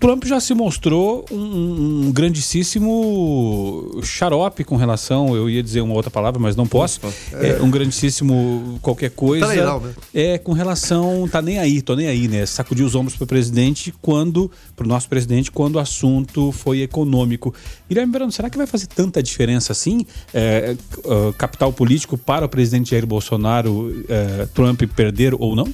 [0.04, 6.12] Trump já se mostrou um, um grandíssimo xarope com relação, eu ia dizer uma outra
[6.12, 7.00] palavra, mas não posso.
[7.32, 9.46] É, um grandíssimo qualquer coisa.
[9.46, 9.94] Tá legal, né?
[10.14, 12.46] É com relação, tá nem aí, tô nem aí, né?
[12.46, 17.54] Sacudir os ombros pro presidente quando, pro nosso presidente, quando o assunto foi econômico.
[17.88, 20.06] Guilherme Verano, será que vai fazer tanta diferença assim?
[20.34, 25.74] É, uh, capital político para o presidente Jair Bolsonaro, é, Trump perder ou não?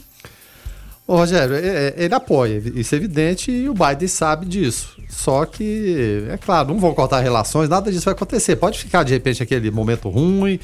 [1.10, 4.96] Ô, Rogério, é- é- ele apoia, isso é evidente, e o Biden sabe disso.
[5.10, 8.56] Só que, é claro, não vão cortar relações, nada disso vai acontecer.
[8.58, 10.60] Pode ficar, de repente, aquele momento ruim.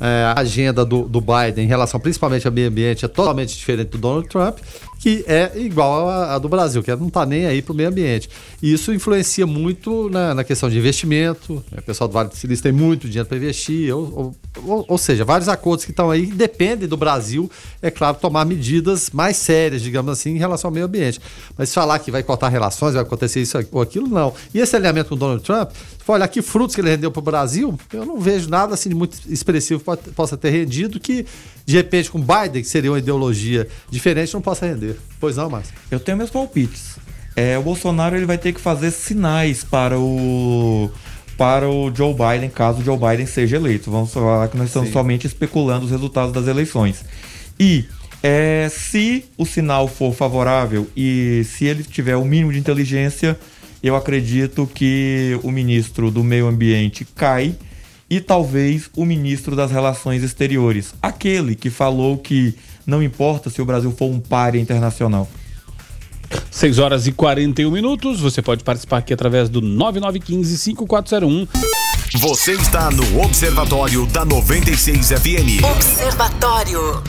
[0.00, 3.88] É, a agenda do, do Biden em relação principalmente ao meio ambiente é totalmente diferente
[3.88, 4.58] do Donald Trump,
[5.00, 8.28] que é igual à, do Brasil, que não está nem aí para o meio ambiente.
[8.60, 11.62] E isso influencia muito na, na questão de investimento.
[11.70, 11.78] né?
[11.78, 14.34] O pessoal do Vale do Silício tem muito dinheiro para investir, ou,
[14.64, 17.48] ou, ou- seja, vários acordos que estão aí dependem do Brasil,
[17.80, 21.20] é claro, tomar medidas mais sérias, digamos assim, em relação ao meio ambiente.
[21.56, 24.34] Mas falar que vai cortar relações, vai acontecer isso ou aquilo, não.
[24.52, 25.70] E esse alinhamento com o Donald Trump,
[26.08, 28.94] olhar que frutos que ele rendeu para o Brasil, eu não vejo nada assim de
[28.94, 31.24] muito expressivo possa ter rendido que,
[31.64, 34.96] de repente, com Biden, que seria uma ideologia diferente, não possa render.
[35.20, 35.74] Pois não, Márcio?
[35.90, 36.96] Eu tenho meus palpites.
[37.36, 40.90] É, o Bolsonaro ele vai ter que fazer sinais para o
[41.36, 43.92] para o Joe Biden, caso o Joe Biden seja eleito.
[43.92, 44.92] Vamos falar que nós estamos Sim.
[44.92, 47.04] somente especulando os resultados das eleições.
[47.60, 47.84] E
[48.24, 53.38] é, se o sinal for favorável e se ele tiver o mínimo de inteligência,
[53.80, 57.54] eu acredito que o ministro do Meio Ambiente cai
[58.10, 62.54] e talvez o ministro das Relações Exteriores, aquele que falou que
[62.86, 65.28] não importa se o Brasil for um páreo internacional.
[66.50, 68.20] 6 horas e 41 minutos.
[68.20, 71.48] Você pode participar aqui através do 9915-5401.
[72.14, 75.62] Você está no Observatório da 96 FM.
[75.64, 77.02] Observatório.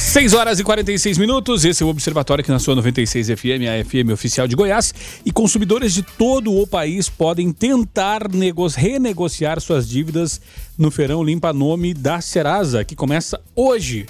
[0.00, 1.64] 6 horas e 46 minutos.
[1.64, 4.92] Esse é o Observatório aqui na sua 96 FM, a FM oficial de Goiás.
[5.24, 10.40] E consumidores de todo o país podem tentar nego- renegociar suas dívidas
[10.76, 14.06] no Feirão Limpa Nome da Serasa, que começa hoje.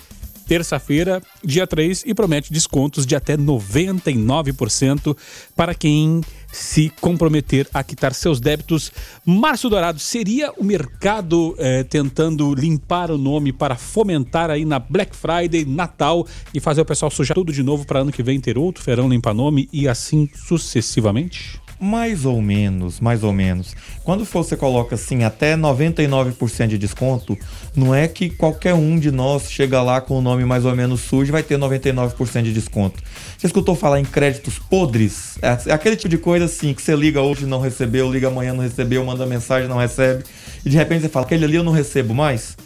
[0.51, 5.17] Terça-feira, dia 3, e promete descontos de até 99%
[5.55, 8.91] para quem se comprometer a quitar seus débitos.
[9.25, 15.15] Márcio Dourado, seria o mercado eh, tentando limpar o nome para fomentar aí na Black
[15.15, 18.59] Friday, Natal e fazer o pessoal sujar tudo de novo para ano que vem ter
[18.59, 21.61] outro feirão limpa nome e assim sucessivamente?
[21.81, 23.74] Mais ou menos, mais ou menos.
[24.05, 27.39] Quando você coloca assim até 99% de desconto,
[27.74, 31.01] não é que qualquer um de nós chega lá com o nome mais ou menos
[31.01, 33.03] sujo e vai ter 99% de desconto.
[33.39, 35.39] Você escutou falar em créditos podres?
[35.41, 38.53] É aquele tipo de coisa assim que você liga hoje e não recebeu, liga amanhã
[38.53, 40.24] não recebeu, manda mensagem não recebe
[40.64, 42.57] e de repente você fala aquele ali eu não recebo mais.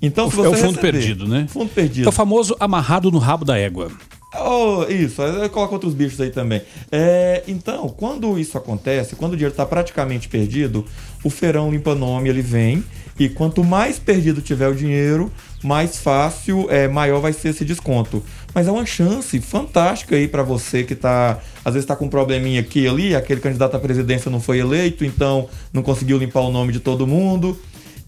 [0.00, 1.46] Então, se é você o fundo receber- perdido, né?
[1.48, 2.06] Fundo perdido.
[2.06, 3.90] É o famoso amarrado no rabo da égua.
[4.32, 6.62] Oh, isso, eu coloco outros bichos aí também.
[6.92, 10.84] É, então, quando isso acontece, quando o dinheiro está praticamente perdido,
[11.24, 12.84] o feirão limpa nome ele vem
[13.18, 15.30] e quanto mais perdido tiver o dinheiro,
[15.62, 18.22] mais fácil, é, maior vai ser esse desconto.
[18.54, 22.08] Mas é uma chance fantástica aí para você que tá, às vezes tá com um
[22.08, 26.50] probleminha aqui ali, aquele candidato à presidência não foi eleito, então não conseguiu limpar o
[26.50, 27.58] nome de todo mundo.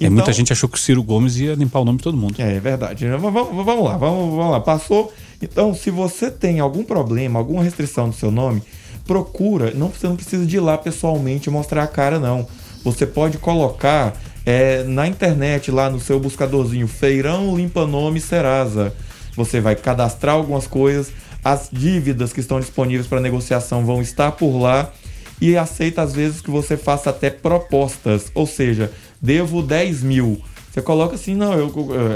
[0.01, 2.17] É, Então- muita gente achou que o Ciro Gomes ia limpar o nome de todo
[2.17, 2.35] mundo.
[2.39, 3.07] é, é verdade.
[3.09, 4.61] Vamos, vamos- lá, vamos, vamos lá.
[4.61, 5.13] Passou.
[5.41, 8.63] Então, se você tem algum problema, alguma restrição no seu nome,
[9.07, 9.73] procura.
[9.75, 12.47] Não, você não precisa de ir lá pessoalmente mostrar a cara, não.
[12.85, 14.15] Você pode colocar
[14.45, 18.93] é, na internet, lá no seu buscadorzinho, Feirão Limpa Nome Serasa.
[19.37, 21.13] Você vai cadastrar algumas coisas,
[21.45, 24.91] as dívidas que estão disponíveis para negociação vão estar por lá
[25.41, 28.91] e aceita às vezes que você faça até propostas, ou seja,
[29.23, 30.43] devo 10 mil.
[30.73, 31.73] Você coloca assim, não, eu,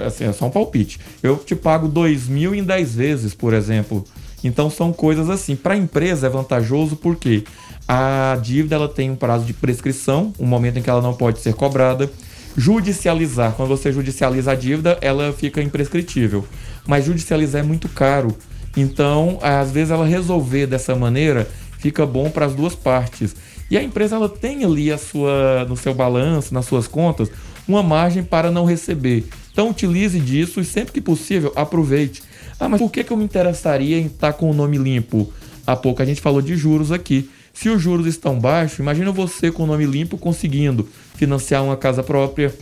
[0.07, 0.99] assim, é só um palpite.
[1.23, 4.05] Eu te pago 2 mil em 10 vezes, por exemplo.
[4.43, 5.55] Então são coisas assim.
[5.55, 7.45] Para a empresa é vantajoso porque
[7.87, 11.41] a dívida ela tem um prazo de prescrição, um momento em que ela não pode
[11.41, 12.11] ser cobrada.
[12.57, 16.45] Judicializar, quando você judicializa a dívida, ela fica imprescritível.
[16.87, 18.35] Mas judicializar é muito caro.
[18.75, 21.47] Então, às vezes ela resolver dessa maneira
[21.79, 23.37] fica bom para as duas partes.
[23.71, 27.31] E a empresa ela tem ali a sua no seu balanço, nas suas contas,
[27.67, 29.25] uma margem para não receber.
[29.53, 32.23] Então utilize disso e sempre que possível aproveite.
[32.61, 35.33] Ah, mas por que, que eu me interessaria em estar com o nome limpo?
[35.67, 37.29] Há pouco a gente falou de juros aqui.
[37.53, 42.03] Se os juros estão baixos, imagina você com o nome limpo conseguindo financiar uma casa
[42.03, 42.55] própria,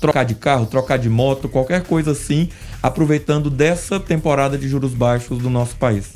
[0.00, 2.48] trocar de carro, trocar de moto, qualquer coisa assim,
[2.82, 6.12] aproveitando dessa temporada de juros baixos do nosso país.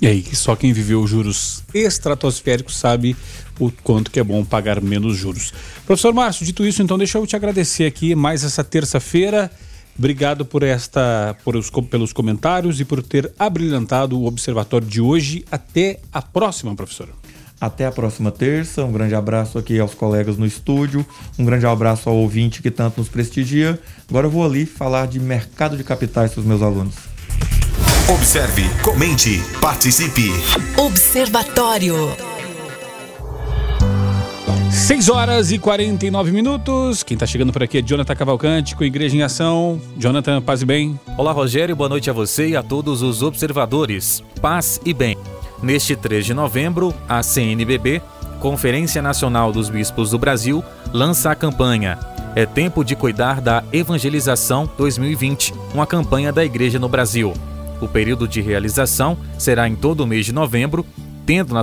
[0.00, 3.14] E aí, só quem viveu juros estratosféricos sabe
[3.60, 5.52] o quanto que é bom pagar menos juros.
[5.86, 9.50] Professor Márcio, dito isso, então deixa eu te agradecer aqui mais essa terça-feira.
[9.96, 15.44] Obrigado por esta, por os, pelos comentários e por ter abrilhantado o observatório de hoje.
[15.52, 17.10] Até a próxima, professor.
[17.60, 18.82] Até a próxima terça.
[18.82, 21.04] Um grande abraço aqui aos colegas no estúdio.
[21.38, 23.78] Um grande abraço ao ouvinte que tanto nos prestigia.
[24.08, 26.94] Agora eu vou ali falar de mercado de capitais para os meus alunos.
[28.08, 30.30] Observe, comente, participe.
[30.78, 32.39] Observatório.
[34.70, 37.02] 6 horas e 49 minutos.
[37.02, 39.80] Quem está chegando por aqui é Jonathan Cavalcante com Igreja em Ação.
[39.98, 40.98] Jonathan, paz e bem.
[41.18, 41.74] Olá, Rogério.
[41.74, 44.22] Boa noite a você e a todos os observadores.
[44.40, 45.18] Paz e bem.
[45.60, 48.00] Neste 3 de novembro, a CNBB,
[48.38, 50.62] Conferência Nacional dos Bispos do Brasil,
[50.92, 51.98] lança a campanha
[52.36, 57.34] É Tempo de Cuidar da Evangelização 2020, uma campanha da Igreja no Brasil.
[57.80, 60.86] O período de realização será em todo o mês de novembro,
[61.26, 61.62] tendo na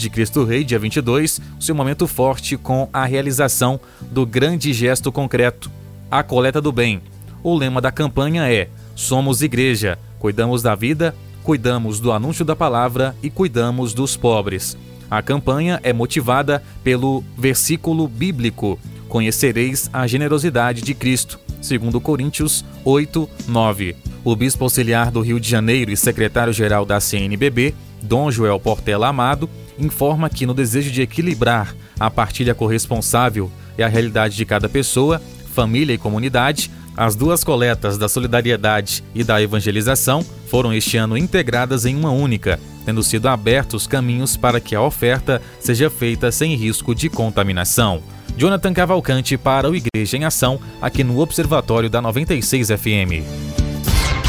[0.00, 3.80] de Cristo Rei, dia 22, seu momento forte com a realização
[4.10, 5.70] do grande gesto concreto,
[6.10, 7.00] a coleta do bem.
[7.42, 13.14] O lema da campanha é: Somos Igreja, cuidamos da vida, cuidamos do anúncio da palavra
[13.22, 14.76] e cuidamos dos pobres.
[15.10, 18.78] A campanha é motivada pelo versículo bíblico:
[19.08, 24.05] Conhecereis a generosidade de Cristo, segundo Coríntios 8, 9.
[24.26, 27.72] O bispo auxiliar do Rio de Janeiro e secretário-geral da CNBB,
[28.02, 29.48] Dom Joel Portela Amado,
[29.78, 33.48] informa que no desejo de equilibrar a partilha corresponsável
[33.78, 35.22] e a realidade de cada pessoa,
[35.54, 41.86] família e comunidade, as duas coletas da solidariedade e da evangelização foram este ano integradas
[41.86, 46.96] em uma única, tendo sido abertos caminhos para que a oferta seja feita sem risco
[46.96, 48.02] de contaminação.
[48.36, 53.65] Jonathan Cavalcante para o Igreja em Ação, aqui no Observatório da 96 FM.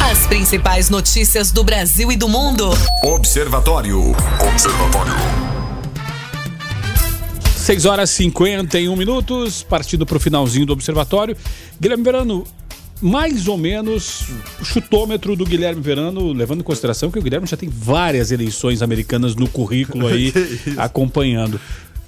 [0.09, 2.69] As principais notícias do Brasil e do mundo.
[3.03, 4.15] Observatório.
[4.49, 5.11] Observatório.
[7.57, 11.35] 6 horas e 51 minutos, partindo para o finalzinho do observatório.
[11.77, 12.47] Guilherme Verano,
[13.01, 14.23] mais ou menos
[14.61, 18.81] o chutômetro do Guilherme Verano, levando em consideração que o Guilherme já tem várias eleições
[18.81, 20.31] americanas no currículo aí
[20.77, 21.59] acompanhando.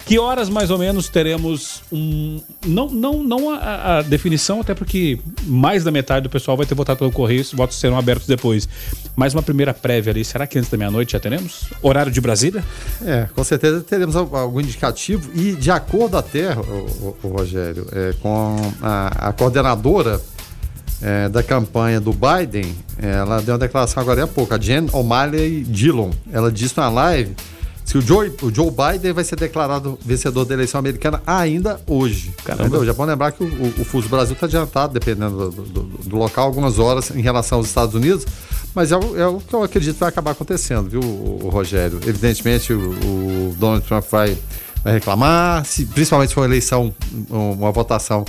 [0.09, 2.41] Que horas mais ou menos teremos um.
[2.65, 6.73] Não, não, não a, a, definição, até porque mais da metade do pessoal vai ter
[6.73, 8.67] votado pelo correio, os votos serão abertos depois.
[9.15, 10.25] Mais uma primeira prévia ali.
[10.25, 11.65] Será que antes da meia-noite já teremos?
[11.79, 12.65] Horário de Brasília?
[13.05, 15.29] É, com certeza teremos algum indicativo.
[15.35, 20.19] E de acordo até, o, o Rogério, é, com a, a coordenadora
[21.03, 25.63] é, da campanha do Biden, ela deu uma declaração agora há pouco, a Jen O'Malley
[25.65, 26.09] Dillon.
[26.33, 27.35] Ela disse na live
[27.89, 32.35] se o Joe, o Joe Biden vai ser declarado vencedor da eleição americana ainda hoje.
[32.45, 32.85] Caramba.
[32.85, 36.15] Já pode lembrar que o, o, o Fuso Brasil está adiantado, dependendo do, do, do,
[36.15, 38.27] local, algumas horas em relação aos Estados Unidos,
[38.75, 41.01] mas é o, é o que eu acredito que vai acabar acontecendo, viu,
[41.49, 41.99] Rogério?
[42.05, 44.37] Evidentemente, o, Donald Trump vai,
[44.83, 46.93] vai reclamar, se, principalmente se for uma eleição,
[47.27, 48.23] uma votação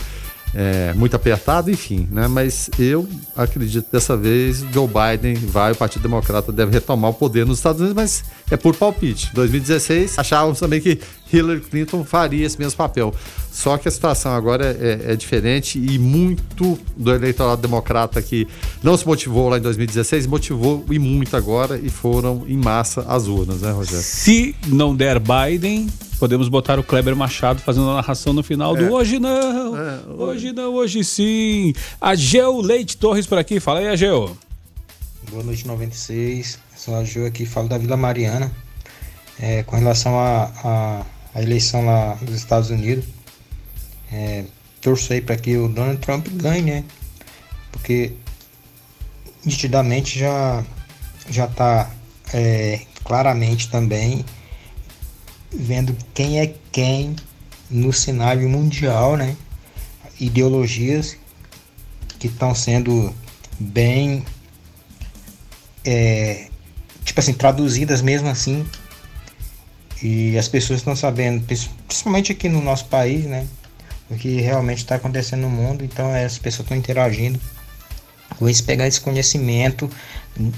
[0.54, 2.26] é, muito apertado, enfim, né?
[2.28, 7.46] Mas eu acredito dessa vez Joe Biden vai, o Partido Democrata deve retomar o poder
[7.46, 9.30] nos Estados Unidos, mas é por palpite.
[9.34, 10.98] 2016 achávamos também que
[11.32, 13.14] Hillary Clinton faria esse mesmo papel.
[13.52, 18.46] Só que a situação agora é, é, diferente e muito do eleitorado democrata que
[18.82, 23.26] não se motivou lá em 2016, motivou e muito agora e foram em massa as
[23.26, 24.02] urnas, né, Rogério?
[24.02, 25.88] Se não der Biden,
[26.20, 28.90] podemos botar o Kleber Machado fazendo a narração no final do é.
[28.90, 30.12] Hoje não, é, hoje...
[30.18, 31.72] hoje não, hoje sim.
[31.98, 34.36] A Geo Leite Torres por aqui, fala aí, Ageu.
[35.30, 36.58] Boa noite, 96.
[36.76, 38.52] Sou a Geo aqui, falo da Vila Mariana.
[39.40, 43.06] É, com relação à eleição lá dos Estados Unidos,
[44.12, 44.44] é,
[44.82, 46.84] torço aí para que o Donald Trump ganhe, né?
[47.72, 48.12] Porque
[49.42, 50.62] nitidamente já
[51.30, 51.90] já está
[52.34, 54.22] é, claramente também
[55.52, 57.16] vendo quem é quem
[57.70, 59.36] no cenário mundial, né?
[60.18, 61.16] Ideologias
[62.18, 63.14] que estão sendo
[63.58, 64.24] bem,
[65.84, 66.48] é,
[67.04, 68.66] tipo assim, traduzidas mesmo assim.
[70.02, 71.44] E as pessoas estão sabendo,
[71.86, 73.46] principalmente aqui no nosso país, né?
[74.08, 75.84] O que realmente está acontecendo no mundo.
[75.84, 77.40] Então as pessoas estão interagindo
[78.38, 79.90] com isso, pegar esse conhecimento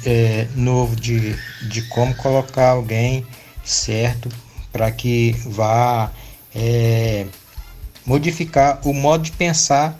[0.04, 1.34] é, novo de,
[1.68, 3.26] de como colocar alguém
[3.64, 4.28] certo
[4.72, 6.10] para que vá
[6.54, 7.26] é,
[8.06, 9.98] modificar o modo de pensar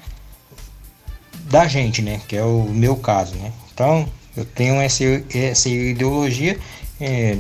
[1.50, 2.20] da gente, né?
[2.26, 3.52] Que é o meu caso, né?
[3.72, 5.04] Então, eu tenho essa,
[5.34, 6.58] essa ideologia.
[7.00, 7.36] É,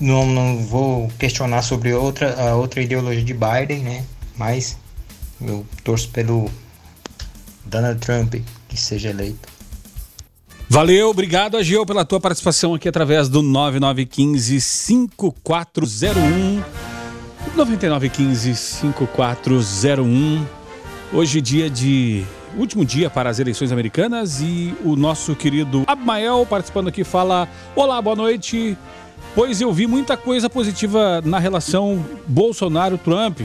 [0.00, 4.04] não, não vou questionar sobre outra, a outra ideologia de Biden, né?
[4.36, 4.76] Mas
[5.40, 6.50] eu torço pelo
[7.64, 8.34] Donald Trump
[8.68, 9.55] que seja eleito.
[10.68, 16.60] Valeu, obrigado, Agil, pela tua participação aqui através do 9915 5401.
[17.54, 20.44] 9915 5401.
[21.12, 22.24] Hoje, dia de
[22.56, 28.02] último dia para as eleições americanas e o nosso querido Abmael participando aqui fala: Olá,
[28.02, 28.76] boa noite.
[29.36, 33.42] Pois eu vi muita coisa positiva na relação Bolsonaro-Trump.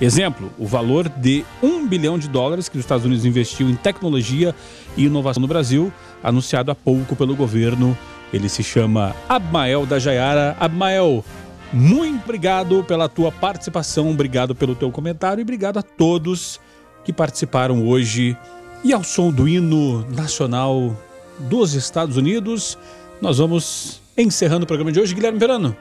[0.00, 4.54] Exemplo, o valor de um bilhão de dólares que os Estados Unidos investiu em tecnologia
[4.96, 5.92] e inovação no Brasil,
[6.22, 7.98] anunciado há pouco pelo governo.
[8.32, 10.56] Ele se chama Abmael da Jaiara.
[10.60, 11.24] Abmael,
[11.72, 16.60] muito obrigado pela tua participação, obrigado pelo teu comentário e obrigado a todos
[17.04, 18.36] que participaram hoje.
[18.84, 20.96] E ao som do hino nacional
[21.40, 22.78] dos Estados Unidos,
[23.20, 25.14] nós vamos encerrando o programa de hoje.
[25.14, 25.76] Guilherme Verano,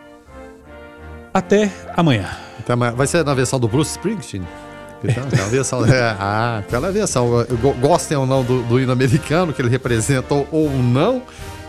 [1.31, 2.46] até amanhã.
[2.73, 2.93] Amanhã.
[2.93, 4.43] Vai ser na versão do Bruce Springsteen?
[5.03, 7.45] Então, a versão, é, ah, aquela versão.
[7.79, 11.21] Gostem ou não do, do hino americano, que ele representa ou, ou não,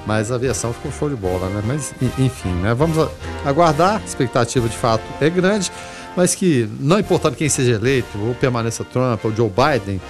[0.07, 1.63] mas a versão ficou show de bola, né?
[1.67, 2.73] Mas, enfim, né?
[2.75, 2.97] Vamos
[3.45, 4.01] aguardar.
[4.03, 5.71] A expectativa de fato é grande,
[6.17, 10.01] mas que, não importando quem seja eleito, ou permaneça Trump ou Joe Biden,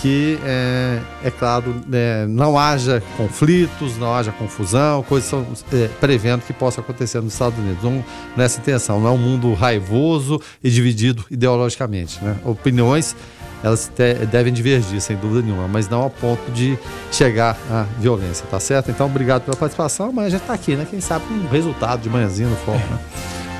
[0.00, 6.42] que, é, é claro, é, não haja conflitos, não haja confusão, coisas são é, prevendo
[6.42, 7.82] que possa acontecer nos Estados Unidos.
[7.84, 8.02] Um,
[8.36, 12.22] nessa intenção, não é um mundo raivoso e dividido ideologicamente.
[12.22, 12.36] Né?
[12.44, 13.16] Opiniões
[13.62, 16.78] elas te, devem divergir, sem dúvida nenhuma, mas não ao ponto de
[17.10, 18.90] chegar à violência, tá certo?
[18.90, 20.86] Então, obrigado pela participação, mas a gente tá aqui, né?
[20.88, 22.98] Quem sabe um resultado de manhãzinho no foco, né?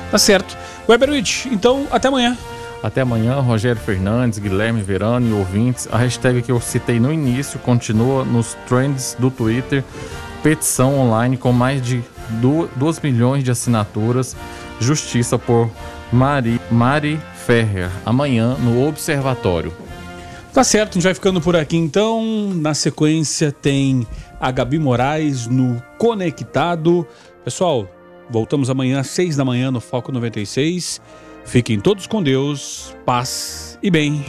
[0.09, 0.57] Tá certo.
[0.87, 2.37] Weberwitch, então até amanhã.
[2.81, 5.87] Até amanhã, Rogério Fernandes, Guilherme Verano e ouvintes.
[5.91, 9.83] A hashtag que eu citei no início continua nos trends do Twitter.
[10.41, 12.01] Petição online com mais de
[12.75, 14.35] 2 milhões de assinaturas.
[14.79, 15.69] Justiça por
[16.11, 17.89] Mari, Mari Ferrer.
[18.05, 19.73] Amanhã no Observatório.
[20.53, 22.53] Tá certo, a gente vai ficando por aqui então.
[22.55, 24.07] Na sequência tem
[24.39, 27.05] a Gabi Moraes no Conectado.
[27.43, 27.89] Pessoal,
[28.29, 31.01] voltamos amanhã às 6 da manhã no Foco 96.
[31.45, 34.23] Fiquem todos com Deus, paz e bem.